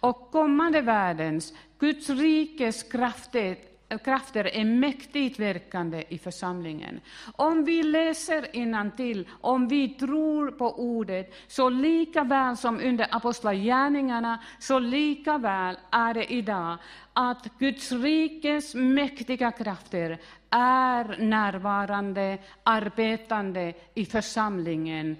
Och 0.00 0.30
kommande 0.30 0.80
världens, 0.80 1.54
Guds 1.78 2.10
rikes 2.10 2.82
krafter, 2.82 3.56
krafter 3.98 4.44
är 4.44 4.64
mäktigt 4.64 5.38
verkande 5.38 6.04
i 6.08 6.18
församlingen. 6.18 7.00
Om 7.36 7.64
vi 7.64 7.82
läser 7.82 8.90
till, 8.96 9.28
om 9.40 9.68
vi 9.68 9.88
tror 9.88 10.50
på 10.50 10.78
ordet, 10.78 11.34
så 11.46 11.68
lika 11.68 12.24
väl 12.24 12.56
som 12.56 12.80
under 12.80 13.06
apostlagärningarna, 13.10 14.44
så 14.58 14.78
lika 14.78 15.38
väl 15.38 15.78
är 15.90 16.14
det 16.14 16.32
idag 16.32 16.78
att 17.12 17.58
Guds 17.58 17.92
rikes 17.92 18.74
mäktiga 18.74 19.52
krafter 19.52 20.18
är 20.50 21.16
närvarande, 21.18 22.38
arbetande 22.62 23.74
i 23.94 24.06
församlingen 24.06 25.16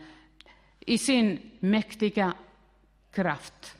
i 0.80 0.98
sin 0.98 1.50
mäktiga 1.60 2.32
kraft. 3.12 3.76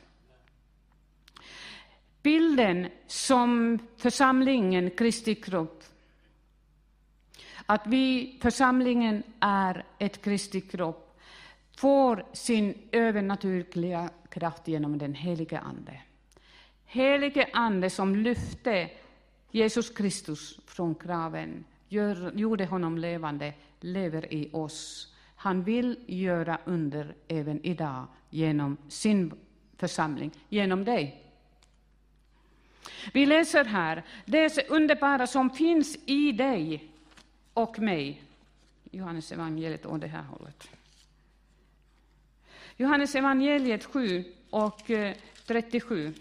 Bilden 2.23 2.87
som 3.07 3.79
församlingen, 3.97 4.91
Kristi 4.91 5.35
kropp, 5.35 5.83
att 7.65 7.87
vi, 7.87 8.37
församlingen 8.41 9.23
är 9.39 9.85
ett 9.99 10.21
Kristi 10.21 10.61
kropp, 10.61 11.19
får 11.77 12.25
sin 12.33 12.77
övernaturliga 12.91 14.09
kraft 14.29 14.67
genom 14.67 14.97
den 14.97 15.13
helige 15.13 15.59
Ande. 15.59 16.01
Helige 16.85 17.49
Ande 17.53 17.89
som 17.89 18.15
lyfte 18.15 18.89
Jesus 19.51 19.89
Kristus 19.89 20.59
från 20.65 20.93
graven, 20.93 21.63
gör, 21.87 22.31
gjorde 22.35 22.65
honom 22.65 22.97
levande, 22.97 23.53
lever 23.79 24.33
i 24.33 24.49
oss. 24.53 25.13
Han 25.35 25.63
vill 25.63 25.99
göra 26.07 26.59
under 26.65 27.15
även 27.27 27.65
idag 27.65 28.07
genom 28.29 28.77
sin 28.87 29.33
församling, 29.77 30.31
genom 30.49 30.85
dig. 30.85 31.20
Vi 33.13 33.25
läser 33.25 33.65
här 33.65 34.03
det 34.25 34.69
underbara 34.69 35.27
som 35.27 35.49
finns 35.49 35.97
i 36.05 36.31
dig 36.31 36.91
och 37.53 37.79
mig. 37.79 38.21
Johannes 38.91 39.31
evangeliet 39.31 39.85
åt 39.85 40.01
det 40.01 40.07
här 40.07 40.23
hållet. 40.23 40.69
Johannes 42.77 43.15
evangeliet 43.15 43.85
7 43.85 44.23
och 44.49 44.91
eh, 44.91 45.15
37. 45.47 46.13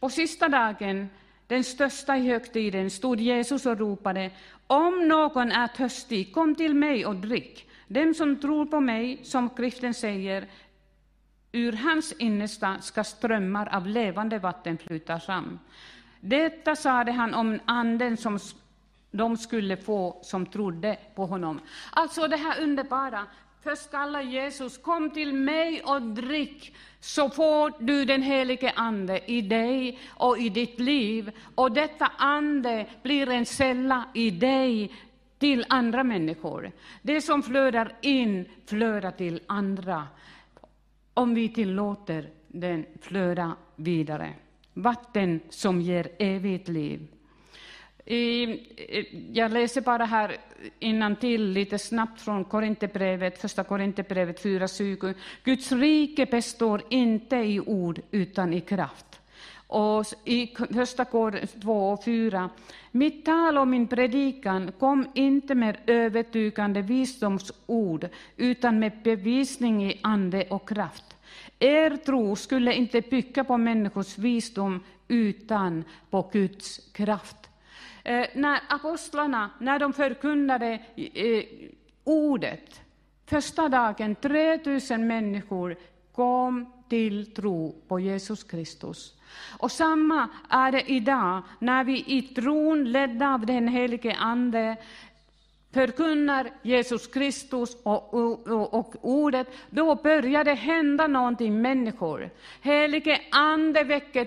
På 0.00 0.10
sista 0.10 0.48
dagen, 0.48 1.08
den 1.46 1.64
största 1.64 2.16
i 2.16 2.28
högtiden, 2.28 2.90
stod 2.90 3.20
Jesus 3.20 3.66
och 3.66 3.78
ropade 3.78 4.30
Om 4.66 5.08
någon 5.08 5.52
är 5.52 5.68
törstig, 5.68 6.34
kom 6.34 6.54
till 6.54 6.74
mig 6.74 7.06
och 7.06 7.16
drick. 7.16 7.68
Den 7.86 8.14
som 8.14 8.40
tror 8.40 8.66
på 8.66 8.80
mig, 8.80 9.20
som 9.22 9.48
skriften 9.48 9.94
säger, 9.94 10.46
ur 11.52 11.72
hans 11.72 12.12
innersta 12.12 12.80
ska 12.80 13.04
strömmar 13.04 13.76
av 13.76 13.86
levande 13.86 14.38
vatten 14.38 14.78
flyta 14.78 15.20
fram. 15.20 15.58
Detta 16.20 16.76
sade 16.76 17.12
han 17.12 17.34
om 17.34 17.58
anden 17.64 18.16
som 18.16 18.38
de 19.10 19.36
skulle 19.36 19.76
få 19.76 20.20
som 20.22 20.46
trodde 20.46 20.96
på 21.14 21.26
honom. 21.26 21.60
Alltså 21.90 22.28
det 22.28 22.36
här 22.36 22.62
underbara. 22.62 23.26
Först 23.62 23.90
kallar 23.90 24.20
Jesus, 24.20 24.78
kom 24.78 25.10
till 25.10 25.34
mig 25.34 25.82
och 25.82 26.02
drick, 26.02 26.76
så 27.00 27.30
får 27.30 27.72
du 27.78 28.04
den 28.04 28.22
helige 28.22 28.72
Ande 28.76 29.20
i 29.30 29.42
dig 29.42 29.98
och 30.08 30.38
i 30.38 30.48
ditt 30.48 30.80
liv. 30.80 31.32
Och 31.54 31.72
detta 31.72 32.12
ande 32.16 32.86
blir 33.02 33.30
en 33.30 33.44
källa 33.44 34.04
i 34.14 34.30
dig 34.30 34.92
till 35.38 35.66
andra 35.68 36.04
människor. 36.04 36.72
Det 37.02 37.20
som 37.20 37.42
flödar 37.42 37.92
in 38.00 38.48
flödar 38.66 39.10
till 39.10 39.40
andra, 39.46 40.06
om 41.18 41.34
vi 41.34 41.48
tillåter 41.48 42.30
den 42.48 42.86
flöda 43.00 43.56
vidare. 43.76 44.32
Vatten 44.74 45.40
som 45.48 45.80
ger 45.80 46.08
evigt 46.18 46.68
liv. 46.68 47.06
Eh, 48.04 48.56
jag 49.32 49.52
läser 49.52 49.80
bara 49.80 50.04
här 50.04 50.36
innan 50.78 51.16
till 51.16 51.50
lite 51.50 51.78
snabbt 51.78 52.20
från 52.20 52.44
Korinthierbrevet, 52.44 53.40
första 53.40 53.64
Korinthierbrevet 53.64 54.44
4.20. 54.44 55.14
Guds 55.44 55.72
rike 55.72 56.26
består 56.26 56.82
inte 56.88 57.36
i 57.36 57.60
ord 57.60 58.00
utan 58.10 58.52
i 58.52 58.60
kraft. 58.60 59.07
Och 59.68 60.06
i 60.24 60.54
första 60.74 61.04
kåren 61.04 61.46
2 61.62 61.90
och 61.90 62.04
4. 62.04 62.50
Mitt 62.90 63.24
tal 63.24 63.58
och 63.58 63.68
min 63.68 63.86
predikan 63.86 64.72
kom 64.78 65.06
inte 65.14 65.54
med 65.54 65.76
övertygande 65.86 66.82
visdomsord 66.82 68.08
utan 68.36 68.78
med 68.78 68.92
bevisning 69.02 69.90
i 69.90 70.00
ande 70.02 70.44
och 70.50 70.68
kraft. 70.68 71.04
Er 71.58 71.96
tro 71.96 72.36
skulle 72.36 72.74
inte 72.74 73.00
bygga 73.00 73.44
på 73.44 73.56
människors 73.56 74.18
visdom 74.18 74.84
utan 75.08 75.84
på 76.10 76.30
Guds 76.32 76.80
kraft. 76.92 77.36
Eh, 78.04 78.26
när 78.34 78.60
apostlarna, 78.68 79.50
när 79.60 79.78
de 79.78 79.92
förkunnade 79.92 80.78
eh, 80.96 81.44
ordet, 82.04 82.80
första 83.26 83.68
dagen 83.68 84.14
3000 84.14 85.06
människor 85.06 85.76
kom 86.12 86.72
till 86.88 87.34
tro 87.34 87.74
på 87.88 88.00
Jesus 88.00 88.44
Kristus. 88.44 89.14
Och 89.58 89.72
samma 89.72 90.28
är 90.48 90.72
det 90.72 90.90
idag, 90.90 91.42
när 91.58 91.84
vi 91.84 92.04
i 92.06 92.22
tron, 92.22 92.92
ledda 92.92 93.34
av 93.34 93.46
den 93.46 93.68
helige 93.68 94.16
Ande, 94.18 94.76
förkunnar 95.72 96.50
Jesus 96.62 97.06
Kristus 97.06 97.76
och, 97.82 98.14
och, 98.14 98.74
och, 98.74 98.94
ordet, 99.00 99.46
då 99.70 99.94
börjar 99.94 100.44
det 100.44 100.54
hända 100.54 101.06
någonting 101.06 101.62
människor. 101.62 102.30
Helige 102.62 103.20
Ande 103.30 103.84
väcker 103.84 104.26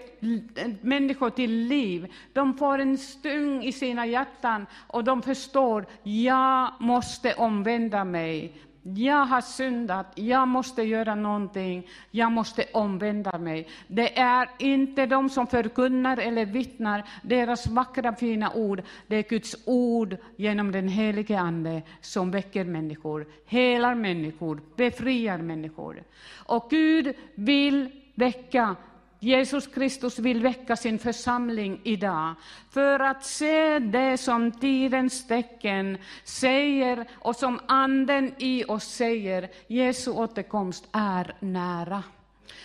människor 0.86 1.30
till 1.30 1.52
liv. 1.52 2.14
De 2.34 2.58
får 2.58 2.80
en 2.80 2.98
stung 2.98 3.64
i 3.64 3.72
sina 3.72 4.06
hjärtan 4.06 4.66
och 4.88 5.04
de 5.04 5.22
förstår, 5.22 5.86
jag 6.04 6.74
måste 6.80 7.34
omvända 7.34 8.04
mig. 8.04 8.54
Jag 8.84 9.26
har 9.26 9.42
syndat, 9.42 10.08
jag 10.16 10.48
måste 10.48 10.84
göra 10.84 11.16
någonting, 11.16 11.88
jag 12.12 12.32
måste 12.32 12.66
omvända 12.74 13.38
mig. 13.38 13.68
Det 13.88 14.20
är 14.20 14.50
inte 14.60 15.06
de 15.06 15.30
som 15.30 15.48
förkunnar 15.48 16.18
eller 16.18 16.46
vittnar 16.46 17.04
deras 17.22 17.68
vackra 17.68 18.16
fina 18.16 18.54
ord, 18.54 18.82
det 19.08 19.16
är 19.16 19.24
Guds 19.30 19.56
ord 19.66 20.18
genom 20.36 20.72
den 20.72 20.88
helige 20.88 21.40
Ande 21.40 21.82
som 22.02 22.32
väcker 22.32 22.66
människor, 22.66 23.28
helar 23.46 23.96
människor, 23.96 24.62
befriar 24.76 25.38
människor. 25.38 26.04
Och 26.46 26.68
Gud 26.70 27.16
vill 27.36 27.90
väcka 28.16 28.76
Jesus 29.24 29.68
Kristus 29.68 30.20
vill 30.20 30.42
väcka 30.42 30.76
sin 30.76 31.00
församling 31.00 31.80
idag 31.84 32.36
för 32.72 33.00
att 33.00 33.26
se 33.26 33.80
det 33.80 34.18
som 34.18 34.52
tidens 34.52 35.28
tecken 35.28 35.98
säger 36.24 37.06
och 37.14 37.36
som 37.36 37.60
Anden 37.68 38.34
i 38.38 38.64
oss 38.68 38.84
säger, 38.84 39.50
Jesu 39.68 40.12
återkomst 40.12 40.88
är 40.92 41.36
nära. 41.40 42.04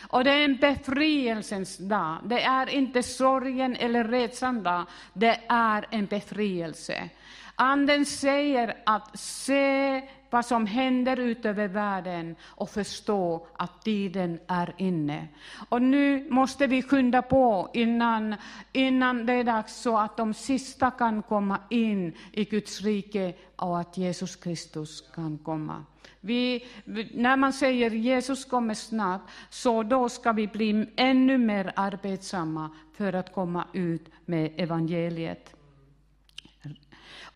Och 0.08 0.24
det 0.24 0.30
är 0.30 0.44
en 0.44 0.56
befrielsens 0.56 1.78
dag. 1.78 2.18
Det 2.24 2.42
är 2.42 2.68
inte 2.68 3.02
sorgen 3.02 3.76
eller 3.76 4.04
rädslan 4.04 4.62
dag, 4.62 4.84
det 5.12 5.40
är 5.48 5.86
en 5.90 6.06
befrielse. 6.06 7.08
Anden 7.54 8.06
säger 8.06 8.76
att 8.86 9.18
se 9.18 10.02
vad 10.36 10.46
som 10.46 10.66
händer 10.66 11.20
utöver 11.20 11.68
världen 11.68 12.36
och 12.44 12.70
förstå 12.70 13.46
att 13.56 13.82
tiden 13.82 14.38
är 14.46 14.74
inne. 14.76 15.28
Och 15.68 15.82
nu 15.82 16.30
måste 16.30 16.66
vi 16.66 16.82
skynda 16.82 17.22
på 17.22 17.70
innan, 17.72 18.34
innan 18.72 19.26
det 19.26 19.32
är 19.32 19.44
dags 19.44 19.74
så 19.76 19.98
att 19.98 20.16
de 20.16 20.34
sista 20.34 20.90
kan 20.90 21.22
komma 21.22 21.58
in 21.70 22.12
i 22.32 22.44
Guds 22.44 22.80
rike 22.80 23.34
och 23.56 23.80
att 23.80 23.96
Jesus 23.96 24.36
Kristus 24.36 25.04
kan 25.14 25.38
komma. 25.38 25.84
Vi, 26.20 26.66
när 27.14 27.36
man 27.36 27.52
säger 27.52 27.90
Jesus 27.90 28.44
kommer 28.44 28.74
snart, 28.74 29.22
så 29.50 29.82
då 29.82 30.08
ska 30.08 30.32
vi 30.32 30.46
bli 30.46 30.86
ännu 30.96 31.38
mer 31.38 31.72
arbetsamma 31.76 32.70
för 32.96 33.12
att 33.12 33.32
komma 33.32 33.64
ut 33.72 34.08
med 34.24 34.52
evangeliet. 34.56 35.55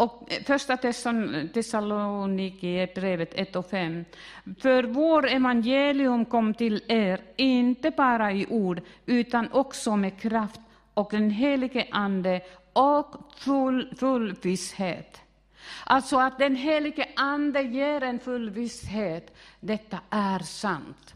Och 0.01 0.33
första 0.47 0.77
Thessaloniki-brevet 0.77 3.35
1 3.35 3.57
och 3.57 3.71
5. 3.71 4.05
För 4.61 4.85
vår 4.85 5.29
evangelium 5.29 6.25
kom 6.25 6.55
till 6.55 6.83
er, 6.89 7.21
inte 7.37 7.91
bara 7.91 8.33
i 8.33 8.47
ord, 8.47 8.81
utan 9.07 9.53
också 9.53 9.97
med 9.97 10.21
kraft 10.21 10.61
och 10.95 11.09
den 11.11 11.31
helige 11.31 11.87
Ande 11.91 12.41
och 12.73 13.15
full, 13.37 13.95
full 13.97 14.35
visshet. 14.43 15.21
Alltså 15.85 16.19
att 16.19 16.39
den 16.39 16.57
helige 16.57 17.09
Ande 17.17 17.63
ger 17.63 18.03
en 18.03 18.19
full 18.19 18.51
visshet, 18.51 19.37
detta 19.61 19.99
är 20.11 20.39
sant. 20.39 21.15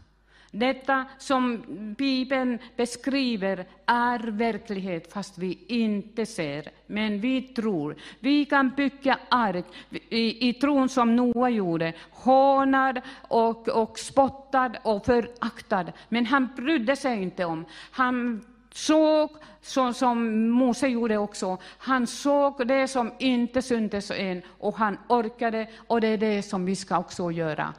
Detta 0.59 1.05
som 1.17 1.63
Bibeln 1.97 2.59
beskriver 2.75 3.65
är 3.85 4.19
verklighet, 4.19 5.13
fast 5.13 5.37
vi 5.37 5.59
inte 5.67 6.25
ser. 6.25 6.71
Men 6.87 7.19
vi 7.19 7.41
tror. 7.41 7.95
Vi 8.19 8.45
kan 8.45 8.69
bygga 8.69 9.19
ark 9.29 9.65
i, 9.91 10.49
i 10.49 10.53
tron 10.53 10.89
som 10.89 11.15
Noa 11.15 11.49
gjorde, 11.49 11.93
hånad 12.11 13.01
och, 13.27 13.67
och 13.67 13.99
spottad 13.99 14.71
och 14.83 15.05
föraktad. 15.05 15.91
Men 16.09 16.25
han 16.25 16.49
brydde 16.55 16.95
sig 16.95 17.21
inte 17.21 17.45
om. 17.45 17.65
Han 17.91 18.45
såg, 18.71 19.29
så 19.61 19.93
som 19.93 20.49
Mose 20.49 20.87
gjorde 20.87 21.17
också, 21.17 21.57
han 21.77 22.07
såg 22.07 22.67
det 22.67 22.87
som 22.87 23.11
inte 23.19 23.61
syntes 23.61 24.11
än 24.11 24.41
och 24.59 24.75
han 24.75 24.97
orkade, 25.07 25.67
och 25.87 26.01
det 26.01 26.07
är 26.07 26.17
det 26.17 26.43
som 26.43 26.65
vi 26.65 26.75
ska 26.75 26.97
också 26.97 27.31
göra 27.31 27.73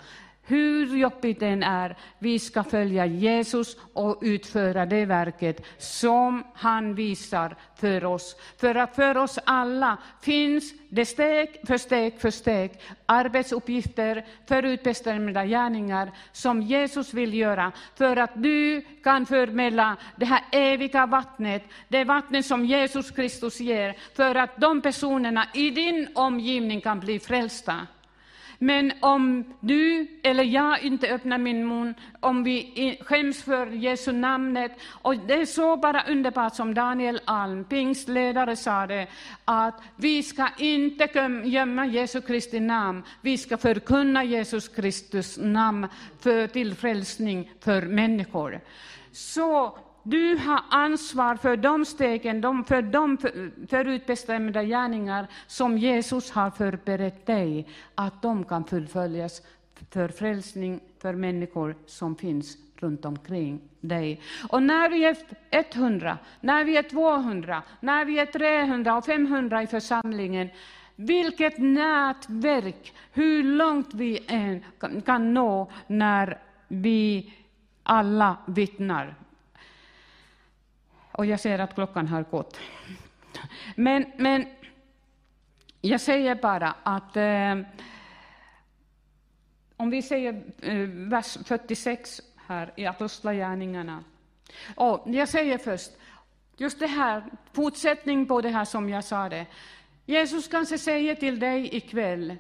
hur 0.47 0.97
jobbigt 0.97 1.41
det 1.41 1.47
än 1.47 1.63
är, 1.63 1.97
vi 2.19 2.39
ska 2.39 2.65
följa 2.65 3.07
Jesus 3.07 3.77
och 3.93 4.19
utföra 4.23 4.87
det 4.87 5.05
verket 5.05 5.67
som 5.79 6.45
han 6.55 6.95
visar 6.95 7.57
för 7.77 8.05
oss. 8.05 8.37
För 8.61 8.75
att 8.75 8.97
för 8.97 9.17
oss 9.17 9.39
alla 9.45 9.97
finns 10.23 10.75
det 10.89 11.07
steg 11.07 11.61
för 11.67 11.79
steg 11.79 12.21
för 12.21 12.31
steg 12.31 12.81
arbetsuppgifter, 13.07 14.27
förutbestämda 14.49 15.45
gärningar 15.47 16.13
som 16.33 16.63
Jesus 16.63 17.15
vill 17.15 17.35
göra 17.35 17.73
för 17.95 18.17
att 18.17 18.43
du 18.43 18.85
kan 19.03 19.27
förmedla 19.27 19.97
det 20.17 20.27
här 20.27 20.41
eviga 20.53 21.07
vattnet, 21.07 21.65
det 21.89 22.05
vattnet 22.05 22.47
som 22.47 22.65
Jesus 22.65 23.11
Kristus 23.11 23.61
ger, 23.61 23.97
för 24.15 24.35
att 24.35 24.57
de 24.57 24.83
personerna 24.83 25.47
i 25.55 25.71
din 25.71 26.09
omgivning 26.15 26.81
kan 26.81 27.01
bli 27.01 27.19
frälsta. 27.19 27.87
Men 28.59 28.93
om 29.01 29.45
du 29.61 30.07
eller 30.23 30.45
jag 30.45 30.83
inte 30.83 31.09
öppnar 31.09 31.39
min 31.39 31.69
mun, 31.69 31.95
om 32.21 32.45
vi 32.45 32.99
skäms 33.01 33.43
för 33.43 33.67
Jesu 33.67 34.13
namnet, 34.13 34.73
och 35.03 35.17
det 35.17 35.35
är 35.35 35.47
så 35.47 35.77
bara 35.77 36.05
underbart 36.09 36.55
som 36.55 36.75
Daniel 36.75 37.21
Alm, 37.25 37.65
pingstledare, 37.65 38.57
sa 38.57 38.87
det, 38.87 39.07
att 39.45 39.81
vi 39.97 40.23
ska 40.23 40.49
inte 40.59 41.09
gömma 41.45 41.87
Jesu 41.87 42.21
Kristi 42.21 42.61
namn, 42.61 43.03
vi 43.21 43.39
ska 43.39 43.57
förkunna 43.57 44.25
Jesus 44.25 44.69
Kristus 44.69 45.39
namn 45.39 45.89
för 46.21 46.47
till 46.47 46.75
frälsning 46.75 47.51
för 47.61 47.83
människor. 47.83 48.61
Så 49.13 49.79
du 50.07 50.37
har 50.37 50.61
ansvar 50.71 51.37
för 51.37 51.57
de 51.57 51.85
stegen, 51.85 52.41
de, 52.41 52.65
för 52.65 52.83
de 52.83 53.19
förutbestämda 53.69 54.63
gärningar 54.63 55.27
som 55.47 55.79
Jesus 55.79 56.31
har 56.31 56.51
förberett 56.51 57.27
dig, 57.27 57.69
att 57.95 58.23
de 58.23 58.45
kan 58.45 58.65
fullföljas 58.65 59.43
för 59.91 60.09
frälsning 60.09 60.81
för 61.03 61.13
människor 61.13 61.77
som 61.87 62.17
finns 62.17 62.57
runt 62.77 63.05
omkring 63.05 63.61
dig. 63.81 64.21
Och 64.49 64.63
när 64.63 64.91
vi 64.91 65.05
är 65.05 65.17
100, 65.51 66.19
när 66.41 66.65
vi 66.65 66.77
är 66.77 66.83
200, 66.83 67.63
när 67.81 68.05
vi 68.05 68.19
är 68.19 68.27
300 68.27 68.97
och 68.97 69.05
500 69.05 69.63
i 69.63 69.67
församlingen, 69.67 70.49
vilket 70.97 71.59
nätverk, 71.59 72.95
hur 73.13 73.43
långt 73.43 73.95
vi 73.95 74.25
än 74.29 74.65
kan 75.07 75.35
nå 75.35 75.71
när 75.87 76.39
vi 76.69 77.33
alla 77.83 78.37
vittnar 78.47 79.15
och 81.17 81.27
jag 81.27 81.41
ser 81.41 81.59
att 81.59 81.75
klockan 81.75 82.07
har 82.07 82.23
gått. 82.23 82.61
Men, 83.75 84.13
men 84.17 84.47
jag 85.81 86.01
säger 86.01 86.35
bara 86.35 86.75
att 86.83 87.17
eh, 87.17 87.57
om 89.77 89.91
vi 89.91 90.03
säger 90.03 90.43
eh, 90.63 90.77
vers 90.89 91.39
46 91.45 92.23
här 92.37 92.73
i 92.77 92.87
Apostlagärningarna. 92.87 94.05
Och 94.75 95.05
jag 95.07 95.29
säger 95.29 95.59
först, 95.59 95.91
just 96.57 96.79
det 96.79 96.87
här, 96.87 97.25
fortsättning 97.53 98.27
på 98.27 98.41
det 98.41 98.49
här 98.49 98.65
som 98.65 98.89
jag 98.89 99.05
sa 99.05 99.29
det. 99.29 99.47
Jesus 100.07 100.49
kanske 100.49 100.79
säger 100.79 101.15
till 101.15 101.41
dig 101.41 101.77
ikväll, 101.77 102.37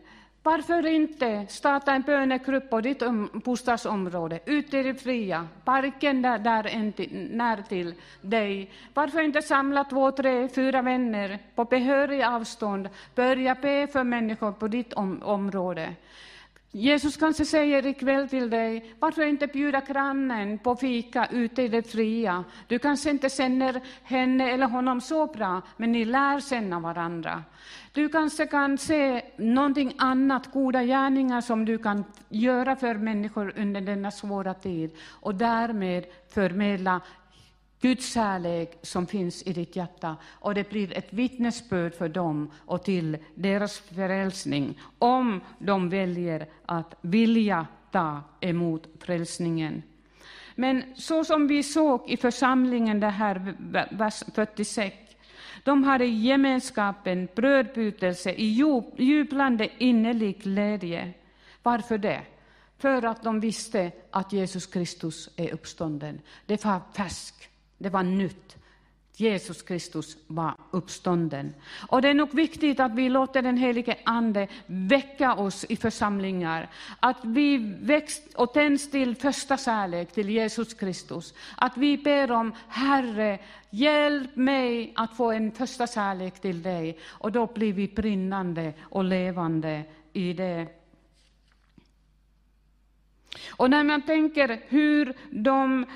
varför 0.46 0.87
inte 0.87 1.46
starta 1.48 1.92
en 1.92 2.02
bönegrupp 2.02 2.70
på 2.70 2.80
ditt 2.80 3.02
bostadsområde, 3.32 4.40
ute 4.44 4.78
i 4.78 4.82
det 4.82 4.94
fria, 4.94 5.48
parken 5.64 6.22
där, 6.22 6.38
där 6.38 6.92
när 7.37 7.62
till 7.62 7.94
dig. 8.20 8.70
Varför 8.94 9.20
inte 9.20 9.42
samla 9.42 9.85
två, 9.85 10.11
tre, 10.11 10.48
fyra 10.48 10.82
vänner 10.82 11.38
på 11.54 11.64
behörig 11.64 12.22
avstånd, 12.22 12.88
börja 13.14 13.54
be 13.54 13.87
för 13.87 14.04
människor 14.04 14.52
på 14.52 14.68
ditt 14.68 14.92
om 14.92 15.22
område. 15.22 15.94
Jesus 16.70 17.16
kanske 17.16 17.44
säger 17.44 17.87
ikväll 17.87 18.29
till 18.29 18.50
dig, 18.50 18.94
varför 18.98 19.22
inte 19.22 19.46
bjuda 19.46 19.81
grannen 19.81 20.59
på 20.59 20.76
fika 20.76 21.29
ute 21.31 21.62
i 21.62 21.68
det 21.68 21.83
fria? 21.83 22.44
Du 22.66 22.79
kanske 22.79 23.11
inte 23.11 23.29
känner 23.29 23.81
henne 24.02 24.50
eller 24.50 24.66
honom 24.66 25.00
så 25.00 25.26
bra, 25.26 25.62
men 25.76 25.92
ni 25.92 26.05
lär 26.05 26.40
känna 26.40 26.81
varandra. 26.81 27.42
Du 27.92 28.09
kanske 28.09 28.46
kan 28.46 28.79
se 28.79 29.22
någonting 29.37 29.94
annat, 29.98 30.52
goda 30.52 30.83
gärningar 30.83 31.40
som 31.40 31.64
du 31.64 31.79
kan 31.79 32.05
göra 32.29 32.76
för 32.76 32.94
människor 32.94 33.52
under 33.57 33.81
denna 33.81 34.11
svåra 34.11 34.55
tid 34.55 34.90
och 35.20 35.35
därmed 35.35 36.05
förmedla 36.35 37.00
Guds 37.87 38.12
kärlek 38.14 38.79
som 38.83 39.07
finns 39.07 39.42
i 39.46 39.53
ditt 39.53 39.77
hjärta 39.77 40.16
och 40.25 40.55
det 40.55 40.70
blir 40.70 40.99
ett 40.99 41.12
vittnesbörd 41.12 41.94
för 41.94 42.09
dem 42.09 42.51
och 42.57 42.85
till 42.85 43.18
deras 43.35 43.79
frälsning 43.79 44.81
om 44.99 45.40
de 45.59 45.88
väljer 45.88 46.49
att 46.66 46.94
vilja 47.01 47.66
ta 47.92 48.22
emot 48.40 48.87
frälsningen. 49.01 49.83
Men 50.55 50.83
så 50.96 51.25
som 51.25 51.46
vi 51.46 51.62
såg 51.62 52.11
i 52.11 52.16
församlingen, 52.16 53.01
det 53.01 53.11
här 53.11 53.55
vers 53.90 54.22
46, 54.35 54.96
de 55.64 55.85
hade 55.85 56.07
gemenskapen, 56.07 57.29
brödbytelse, 57.35 58.31
i 58.31 58.62
jublande 58.96 59.68
innerlig 59.79 60.42
glädje. 60.42 61.12
Varför 61.62 61.99
det? 61.99 62.22
För 62.79 63.05
att 63.05 63.22
de 63.22 63.40
visste 63.40 63.92
att 64.11 64.33
Jesus 64.33 64.66
Kristus 64.66 65.31
är 65.37 65.55
uppstånden. 65.55 66.20
Det 66.46 66.64
var 66.64 66.81
färskt, 66.94 67.49
det 67.78 67.90
var 67.90 68.02
nytt. 68.02 68.56
Jesus 69.18 69.62
Kristus 69.62 70.16
var 70.26 70.54
uppstånden. 70.70 71.54
Och 71.88 72.02
det 72.02 72.08
är 72.08 72.14
nog 72.14 72.34
viktigt 72.34 72.80
att 72.80 72.94
vi 72.94 73.08
låter 73.08 73.42
den 73.42 73.56
helige 73.56 73.96
Ande 74.04 74.48
väcka 74.66 75.34
oss 75.34 75.64
i 75.68 75.76
församlingar. 75.76 76.70
Att 77.00 77.16
vi 77.22 77.76
väcks 77.80 78.20
och 78.34 78.52
tänds 78.52 78.90
till 78.90 79.16
första 79.16 79.56
kärlek 79.56 80.12
till 80.12 80.30
Jesus 80.30 80.74
Kristus. 80.74 81.34
Att 81.56 81.76
vi 81.76 81.98
ber 81.98 82.30
om 82.30 82.52
Herre, 82.68 83.38
hjälp 83.70 84.36
mig 84.36 84.92
att 84.96 85.16
få 85.16 85.32
en 85.32 85.52
första 85.52 85.86
kärlek 85.86 86.40
till 86.40 86.62
dig. 86.62 86.98
Och 87.04 87.32
då 87.32 87.46
blir 87.46 87.72
vi 87.72 87.88
brinnande 87.88 88.72
och 88.82 89.04
levande 89.04 89.84
i 90.12 90.32
det. 90.32 90.66
Och 93.50 93.70
när 93.70 93.84
man 93.84 94.02
tänker 94.02 94.60
hur 94.68 95.14
de 95.30 95.86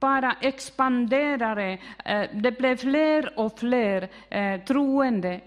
bara 0.00 0.36
expanderade. 0.40 1.78
Eh, 2.04 2.22
det 2.34 2.58
blev 2.58 2.76
fler 2.76 3.38
och 3.38 3.58
fler 3.58 4.08
eh, 4.28 4.60
troende 4.60 5.40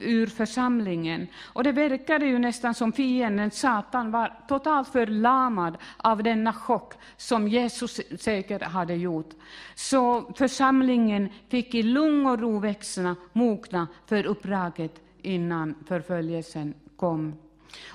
ur 0.00 0.26
församlingen. 0.26 1.26
Och 1.52 1.64
det 1.64 1.72
verkade 1.72 2.26
ju 2.26 2.38
nästan 2.38 2.74
som 2.74 2.92
fienden, 2.92 3.50
Satan, 3.50 4.10
var 4.10 4.32
totalt 4.48 4.88
förlamad 4.88 5.76
av 5.96 6.22
denna 6.22 6.52
chock 6.52 6.94
som 7.16 7.48
Jesus 7.48 8.00
säkert 8.18 8.62
hade 8.62 8.94
gjort. 8.94 9.30
Så 9.74 10.32
församlingen 10.36 11.28
fick 11.48 11.74
i 11.74 11.82
lugn 11.82 12.26
och 12.26 12.40
ro 12.40 12.58
växa, 12.58 13.16
mogna 13.32 13.88
för 14.06 14.26
uppdraget 14.26 15.00
innan 15.22 15.74
förföljelsen 15.88 16.74
kom. 16.96 17.34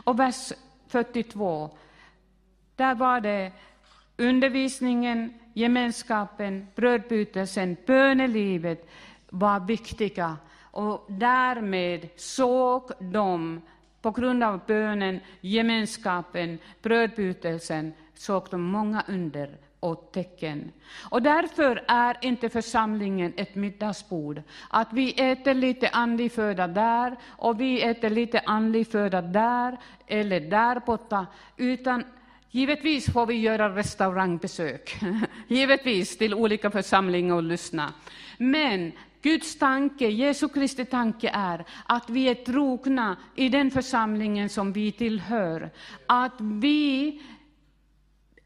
Och 0.04 0.20
vers 0.20 0.54
42, 0.88 1.78
där 2.76 2.96
var 2.96 3.22
det 3.22 3.52
undervisningen, 4.18 5.34
gemenskapen, 5.54 6.68
brödbytelsen, 6.76 7.78
bönelivet 7.86 8.90
var 9.30 9.60
viktiga. 9.60 10.38
Och 10.72 11.06
därmed 11.08 12.10
såg 12.16 12.92
de, 13.00 13.62
på 14.02 14.12
grund 14.12 14.44
av 14.44 14.60
bönen, 14.68 15.20
gemenskapen, 15.42 16.58
brödbytelsen, 16.82 17.94
såg 18.14 18.48
de 18.52 18.62
många 18.62 19.04
under 19.08 19.58
och 19.80 20.12
tecken. 20.12 20.72
Och 21.10 21.22
därför 21.22 21.84
är 21.88 22.18
inte 22.22 22.50
församlingen 22.50 23.34
ett 23.38 23.56
middagsbord, 23.56 24.42
att 24.70 24.94
vi 24.94 25.32
äter 25.32 25.54
lite 25.54 25.90
andlig 25.90 26.32
föda 26.32 26.68
där 26.68 27.16
och 27.26 27.62
vi 27.62 27.82
äter 27.82 28.10
lite 28.10 28.40
andlig 28.40 28.88
föda 28.88 29.22
där 29.22 29.78
eller 30.08 30.40
där 30.40 30.82
borta, 30.86 31.26
utan 31.58 32.04
Givetvis 32.54 33.14
får 33.14 33.26
vi 33.26 33.34
göra 33.34 33.76
restaurangbesök, 33.76 34.96
givetvis 35.48 36.18
till 36.18 36.34
olika 36.34 36.72
församlingar 36.72 37.36
och 37.36 37.44
lyssna. 37.44 37.94
Men 38.38 38.92
Guds 39.22 39.58
tanke, 39.58 40.08
Jesu 40.08 40.50
Kristi 40.50 40.86
tanke 40.86 41.30
är 41.34 41.66
att 41.86 42.10
vi 42.10 42.30
är 42.30 42.36
trogna 42.36 43.18
i 43.36 43.50
den 43.50 43.72
församlingen 43.72 44.50
som 44.50 44.74
vi 44.74 44.92
tillhör. 44.92 45.70
Att 46.06 46.36
vi 46.40 47.22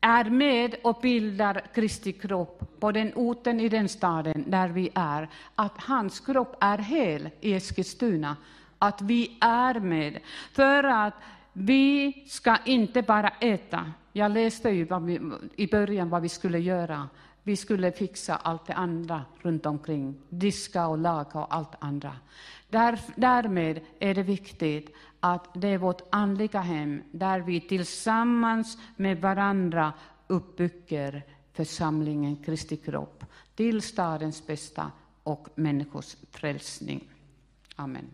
är 0.02 0.30
med 0.30 0.76
och 0.84 1.00
bildar 1.02 1.62
Kristi 1.76 2.14
kropp 2.14 2.80
på 2.80 2.92
den 2.92 3.12
orten 3.16 3.60
i 3.60 3.70
den 3.70 3.90
staden 3.90 4.44
där 4.48 4.70
vi 4.70 4.90
är. 4.96 5.30
Att 5.56 5.78
hans 5.78 6.20
kropp 6.20 6.58
är 6.60 6.78
hel 6.78 7.30
i 7.42 7.54
Eskilstuna. 7.54 8.38
Att 8.80 9.02
vi 9.02 9.38
är 9.42 9.80
med. 9.80 10.20
För 10.52 10.84
att 10.84 11.14
vi 11.58 12.14
ska 12.28 12.58
inte 12.66 13.02
bara 13.02 13.30
äta. 13.30 13.92
Jag 14.14 14.32
läste 14.32 14.70
ju 14.70 14.88
vi, 15.00 15.20
i 15.56 15.68
början 15.68 16.10
vad 16.10 16.22
vi 16.22 16.30
skulle 16.30 16.60
göra. 16.60 17.10
Vi 17.44 17.56
skulle 17.56 17.92
fixa 17.92 18.36
allt 18.36 18.66
det 18.68 18.74
andra 18.74 19.26
runt 19.42 19.66
omkring, 19.66 20.16
diska 20.30 20.88
och 20.88 20.98
laga 20.98 21.40
och 21.40 21.56
allt 21.56 21.76
andra. 21.80 22.16
Där, 22.70 23.00
därmed 23.16 23.82
är 24.00 24.16
det 24.16 24.24
viktigt 24.24 24.96
att 25.20 25.48
det 25.54 25.68
är 25.68 25.78
vårt 25.78 26.02
andliga 26.10 26.60
hem 26.60 27.02
där 27.12 27.40
vi 27.40 27.62
tillsammans 27.62 28.78
med 28.96 29.22
varandra 29.22 29.94
uppbygger 30.28 31.24
församlingen 31.54 32.36
Kristi 32.36 32.78
kropp 32.78 33.26
till 33.56 33.82
stadens 33.82 34.48
bästa 34.48 34.92
och 35.24 35.48
människors 35.56 36.16
frälsning. 36.32 37.08
Amen. 37.76 38.06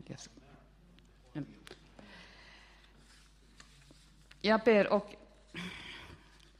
Jag 4.41 4.61
ber 4.61 4.93
och 4.93 5.15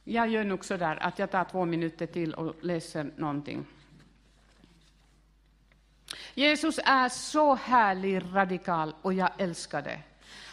jag 0.04 0.28
gör 0.28 0.44
nog 0.44 0.64
så 0.64 0.76
där 0.76 1.02
att 1.02 1.18
jag 1.18 1.30
tar 1.30 1.44
två 1.44 1.64
minuter 1.64 2.06
till 2.06 2.34
och 2.34 2.54
läser 2.60 3.10
någonting. 3.16 3.66
Jesus 6.34 6.80
är 6.84 7.08
så 7.08 7.54
härlig, 7.54 8.22
radikal 8.32 8.94
och 9.02 9.12
jag 9.12 9.30
älskar 9.38 9.82
det. 9.82 9.98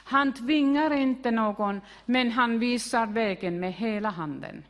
Han 0.03 0.33
tvingar 0.33 0.93
inte 0.93 1.31
någon, 1.31 1.81
men 2.05 2.31
han 2.31 2.59
visar 2.59 3.05
vägen 3.05 3.59
med 3.59 3.73
hela 3.73 4.09
handen. 4.09 4.63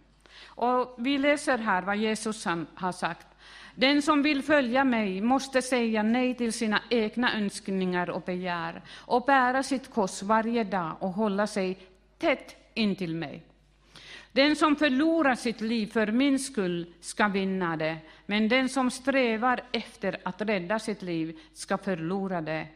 Och 0.46 0.96
vi 0.98 1.18
läser 1.18 1.58
här 1.58 1.82
vad 1.82 1.98
Jesus 1.98 2.46
har 2.76 2.92
sagt. 2.92 3.28
Den 3.76 4.02
som 4.02 4.24
vill 4.24 4.44
följa 4.44 4.84
mig 4.84 5.22
måste 5.22 5.62
säga 5.62 6.04
nej 6.04 6.36
till 6.36 6.54
sina 6.54 6.82
egna 6.90 7.38
önskningar 7.38 8.10
och 8.10 8.22
begär 8.22 8.82
och 8.90 9.26
bära 9.26 9.64
sitt 9.64 9.94
kors 9.94 10.24
varje 10.24 10.64
dag 10.64 10.96
och 11.00 11.10
hålla 11.10 11.48
sig 11.48 11.78
tätt 12.20 12.56
intill 12.74 13.16
mig. 13.16 13.44
Den 14.32 14.56
som 14.56 14.76
förlorar 14.76 15.36
sitt 15.36 15.62
liv 15.62 15.88
för 15.88 16.08
min 16.08 16.40
skull 16.40 16.94
ska 17.00 17.28
vinna 17.28 17.78
det, 17.78 17.98
men 18.26 18.50
den 18.50 18.70
som 18.70 18.92
strävar 18.92 19.62
efter 19.72 20.18
att 20.24 20.42
rädda 20.42 20.80
sitt 20.80 21.02
liv 21.02 21.40
ska 21.54 21.78
förlora 21.78 22.42
det. 22.42 22.68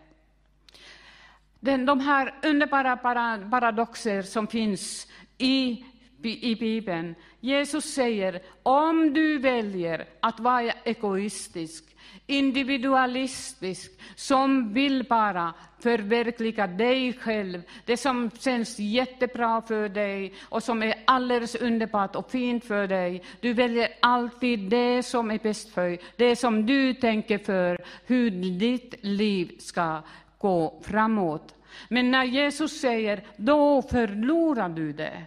Den, 1.60 1.86
de 1.86 2.00
här 2.00 2.34
underbara 2.44 2.98
paradoxer 2.98 4.22
som 4.22 4.48
finns 4.48 5.08
i, 5.38 5.86
i 6.26 6.56
Bibeln. 6.56 7.16
Jesus 7.40 7.86
säger, 7.86 8.42
om 8.64 9.14
du 9.14 9.38
väljer 9.38 10.06
att 10.20 10.40
vara 10.40 10.72
egoistisk, 10.72 11.84
individualistisk, 12.28 13.92
som 14.16 14.74
vill 14.74 15.04
bara 15.04 15.54
förverkliga 15.80 16.68
dig 16.68 17.14
själv, 17.14 17.62
det 17.86 17.98
som 17.98 18.32
känns 18.40 18.80
jättebra 18.80 19.62
för 19.62 19.90
dig 19.90 20.34
och 20.44 20.64
som 20.64 20.84
är 20.84 20.96
alldeles 21.06 21.56
underbart 21.56 22.16
och 22.16 22.32
fint 22.32 22.66
för 22.66 22.88
dig. 22.88 23.24
Du 23.42 23.54
väljer 23.54 23.88
alltid 24.00 24.60
det 24.60 25.04
som 25.04 25.32
är 25.32 25.40
bäst 25.40 25.74
för 25.74 25.90
dig, 25.90 26.00
det 26.16 26.36
som 26.36 26.66
du 26.66 26.94
tänker 26.94 27.38
för, 27.38 27.84
hur 28.06 28.32
ditt 28.60 28.96
liv 29.02 29.56
ska 29.60 30.02
gå 30.38 30.82
framåt. 30.84 31.56
Men 31.90 32.12
när 32.12 32.24
Jesus 32.24 32.82
säger, 32.82 33.24
då 33.38 33.82
förlorar 33.82 34.70
du 34.70 34.94
det 34.94 35.24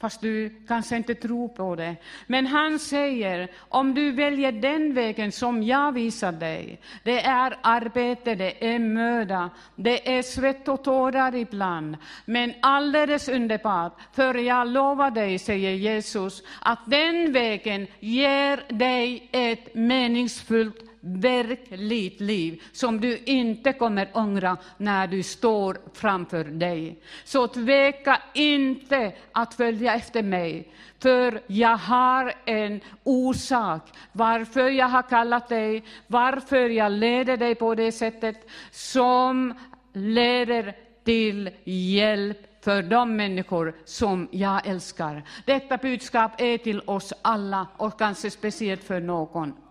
fast 0.00 0.20
du 0.20 0.62
kanske 0.68 0.96
inte 0.96 1.14
tror 1.14 1.48
på 1.48 1.76
det. 1.76 1.96
Men 2.26 2.46
han 2.46 2.78
säger, 2.78 3.48
om 3.58 3.94
du 3.94 4.12
väljer 4.12 4.52
den 4.52 4.94
vägen 4.94 5.32
som 5.32 5.62
jag 5.62 5.92
visar 5.92 6.32
dig, 6.32 6.80
det 7.02 7.20
är 7.20 7.56
arbete, 7.62 8.34
det 8.34 8.74
är 8.74 8.78
möda, 8.78 9.50
det 9.76 10.16
är 10.16 10.22
svett 10.22 10.68
och 10.68 10.84
tårar 10.84 11.34
ibland, 11.34 11.96
men 12.24 12.54
alldeles 12.62 13.28
underbart, 13.28 13.98
för 14.12 14.34
jag 14.34 14.68
lovar 14.68 15.10
dig, 15.10 15.38
säger 15.38 15.70
Jesus, 15.70 16.42
att 16.60 16.80
den 16.86 17.32
vägen 17.32 17.86
ger 18.00 18.64
dig 18.68 19.28
ett 19.32 19.74
meningsfullt 19.74 20.93
verkligt 21.04 22.20
liv 22.20 22.62
som 22.72 23.00
du 23.00 23.18
inte 23.18 23.72
kommer 23.72 24.08
ångra 24.12 24.56
när 24.76 25.06
du 25.06 25.22
står 25.22 25.78
framför 25.92 26.44
dig. 26.44 26.98
Så 27.24 27.48
tveka 27.48 28.22
inte 28.34 29.12
att 29.32 29.54
följa 29.54 29.94
efter 29.94 30.22
mig, 30.22 30.68
för 30.98 31.40
jag 31.46 31.76
har 31.76 32.32
en 32.44 32.80
orsak 33.04 33.82
varför 34.12 34.68
jag 34.68 34.88
har 34.88 35.02
kallat 35.02 35.48
dig, 35.48 35.84
varför 36.06 36.68
jag 36.68 36.92
leder 36.92 37.36
dig 37.36 37.54
på 37.54 37.74
det 37.74 37.92
sättet 37.92 38.48
som 38.70 39.54
leder 39.92 40.76
till 41.04 41.50
hjälp 41.64 42.38
för 42.64 42.82
de 42.82 43.16
människor 43.16 43.74
som 43.84 44.28
jag 44.30 44.66
älskar. 44.66 45.22
Detta 45.44 45.76
budskap 45.76 46.40
är 46.40 46.58
till 46.58 46.80
oss 46.80 47.12
alla 47.22 47.66
och 47.76 47.98
kanske 47.98 48.30
speciellt 48.30 48.84
för 48.84 49.00
någon. 49.00 49.63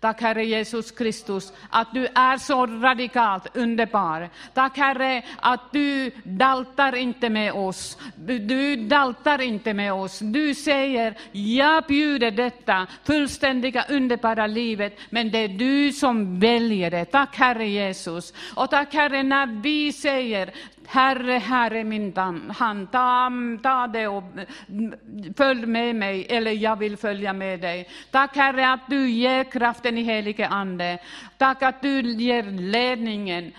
Tack 0.00 0.20
Herre 0.20 0.44
Jesus 0.44 0.90
Kristus 0.90 1.52
att 1.70 1.94
du 1.94 2.06
är 2.06 2.38
så 2.38 2.66
radikalt 2.66 3.56
underbar. 3.56 4.28
Tack 4.54 4.78
Herre 4.78 5.22
att 5.40 5.72
du 5.72 6.10
daltar 6.24 6.96
inte 6.96 7.30
med 7.30 7.52
oss. 7.52 7.98
Du 8.16 8.76
daltar 8.76 9.40
inte 9.40 9.74
med 9.74 9.92
oss. 9.92 10.18
Du 10.18 10.54
säger, 10.54 11.14
jag 11.32 11.84
bjuder 11.84 12.30
detta 12.30 12.86
fullständiga 13.04 13.84
underbara 13.88 14.46
livet, 14.46 14.98
men 15.10 15.30
det 15.30 15.38
är 15.38 15.48
du 15.48 15.92
som 15.92 16.40
väljer 16.40 16.90
det. 16.90 17.04
Tack 17.04 17.36
Herre 17.36 17.68
Jesus. 17.68 18.32
Och 18.54 18.70
tack 18.70 18.94
Herre 18.94 19.22
när 19.22 19.62
vi 19.62 19.92
säger, 19.92 20.52
Herre, 20.92 21.32
här 21.32 21.70
är 21.70 21.84
min 21.84 22.16
hand, 22.58 22.92
ta, 22.92 23.30
ta 23.62 23.86
det 23.86 24.08
och 24.08 24.22
mm, 24.68 24.94
följ 25.36 25.66
med 25.66 25.96
mig, 25.96 26.26
eller 26.30 26.50
jag 26.50 26.76
vill 26.76 26.96
följa 26.96 27.32
med 27.32 27.60
dig. 27.60 27.88
Tack 28.10 28.36
Herre 28.36 28.72
att 28.72 28.80
du 28.88 29.10
ger 29.10 29.44
kraften 29.44 29.98
i 29.98 30.02
helige 30.02 30.48
Ande. 30.48 30.98
Tack 31.38 31.62
att 31.62 31.82
du 31.82 32.00
ger 32.00 32.42
ledningen, 32.42 33.52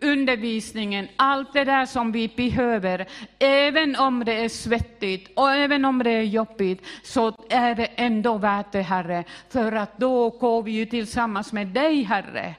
undervisningen, 0.00 1.08
allt 1.16 1.52
det 1.52 1.64
där 1.64 1.86
som 1.86 2.12
vi 2.12 2.28
behöver. 2.36 3.06
Även 3.38 3.96
om 3.96 4.24
det 4.24 4.44
är 4.44 4.48
svettigt 4.48 5.30
och 5.34 5.52
även 5.52 5.84
om 5.84 5.98
det 5.98 6.10
är 6.10 6.22
jobbigt, 6.22 6.86
så 7.02 7.46
är 7.50 7.74
det 7.74 7.86
ändå 7.96 8.38
värt 8.38 8.72
det 8.72 8.82
Herre, 8.82 9.24
för 9.50 9.72
att 9.72 9.98
då 9.98 10.30
går 10.30 10.62
vi 10.62 10.72
ju 10.72 10.86
tillsammans 10.86 11.52
med 11.52 11.66
dig 11.66 12.02
Herre. 12.02 12.54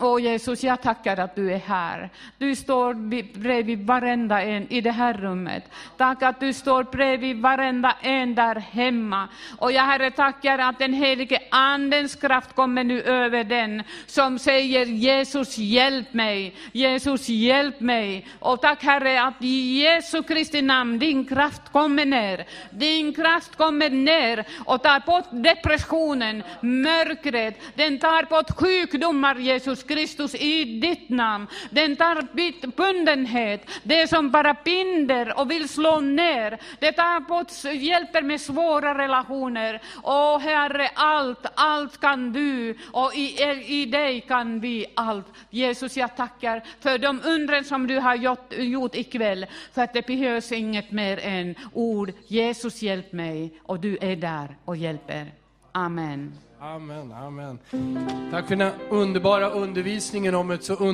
Åh 0.00 0.22
Jesus, 0.22 0.64
jag 0.64 0.82
tackar 0.82 1.16
att 1.16 1.36
du 1.36 1.52
är 1.52 1.58
här. 1.58 2.10
Du 2.38 2.56
står 2.56 2.94
bredvid 3.38 3.86
varenda 3.86 4.42
en 4.42 4.72
i 4.72 4.80
det 4.80 4.90
här 4.90 5.14
rummet. 5.14 5.64
Tack 5.96 6.22
att 6.22 6.40
du 6.40 6.52
står 6.52 6.84
bredvid 6.84 7.40
varenda 7.40 7.96
en 8.02 8.34
där 8.34 8.54
hemma. 8.54 9.28
Och 9.58 9.72
jag 9.72 9.82
Herre 9.82 10.10
tackar 10.10 10.58
att 10.58 10.78
den 10.78 10.92
helige 10.92 11.38
Andens 11.50 12.14
kraft 12.14 12.54
kommer 12.54 12.84
nu 12.84 13.02
över 13.02 13.44
den 13.44 13.82
som 14.06 14.38
säger 14.38 14.86
Jesus 14.86 15.58
hjälp 15.58 16.12
mig, 16.14 16.54
Jesus 16.72 17.28
hjälp 17.28 17.80
mig. 17.80 18.26
Och 18.38 18.60
tack 18.60 18.82
Herre 18.82 19.22
att 19.22 19.34
i 19.40 19.80
Jesu 19.82 20.22
Kristi 20.22 20.62
namn 20.62 20.98
din 20.98 21.24
kraft 21.24 21.72
kommer 21.72 22.06
ner. 22.06 22.46
Din 22.70 23.14
kraft 23.14 23.56
kommer 23.56 23.90
ner 23.90 24.44
och 24.64 24.82
tar 24.82 25.06
bort 25.06 25.28
depressionen, 25.30 26.42
mörkret, 26.60 27.60
den 27.74 27.98
tar 27.98 28.22
bort 28.22 28.50
sjukdomar 28.50 29.34
Jesus 29.34 29.87
Kristus 29.88 30.34
i 30.34 30.64
ditt 30.64 31.08
namn. 31.08 31.46
Den 31.70 31.96
tar 31.96 32.28
bundenhet, 32.76 33.70
det 33.82 34.08
som 34.08 34.30
bara 34.30 34.56
binder 34.64 35.40
och 35.40 35.50
vill 35.50 35.68
slå 35.68 36.00
ner. 36.00 36.58
Det 36.80 36.92
tar 36.92 37.20
bort, 37.20 37.74
hjälper 37.74 38.22
med 38.22 38.40
svåra 38.40 38.98
relationer. 38.98 39.82
Åh 40.02 40.38
Herre, 40.38 40.90
allt, 40.94 41.46
allt 41.54 42.00
kan 42.00 42.32
du 42.32 42.78
och 42.92 43.14
i, 43.14 43.42
eh, 43.42 43.70
i 43.70 43.86
dig 43.86 44.20
kan 44.20 44.60
vi 44.60 44.86
allt. 44.94 45.26
Jesus, 45.50 45.96
jag 45.96 46.16
tackar 46.16 46.62
för 46.80 46.98
de 46.98 47.20
undren 47.24 47.64
som 47.64 47.86
du 47.86 47.98
har 47.98 48.14
gjort, 48.14 48.52
gjort 48.58 48.94
ikväll, 48.94 49.46
för 49.72 49.82
att 49.82 49.92
det 49.92 50.06
behövs 50.06 50.52
inget 50.52 50.90
mer 50.90 51.18
än 51.22 51.54
ord. 51.72 52.12
Jesus, 52.26 52.82
hjälp 52.82 53.12
mig, 53.12 53.60
och 53.62 53.80
du 53.80 53.98
är 54.00 54.16
där 54.16 54.56
och 54.64 54.76
hjälper. 54.76 55.32
Amen. 55.72 56.47
Amen, 56.60 57.12
amen. 57.12 57.58
Tack 58.30 58.48
för 58.48 58.56
den 58.56 58.72
underbara 58.90 59.50
undervisningen 59.50 60.34
om 60.34 60.50
ett 60.50 60.64
så 60.64 60.74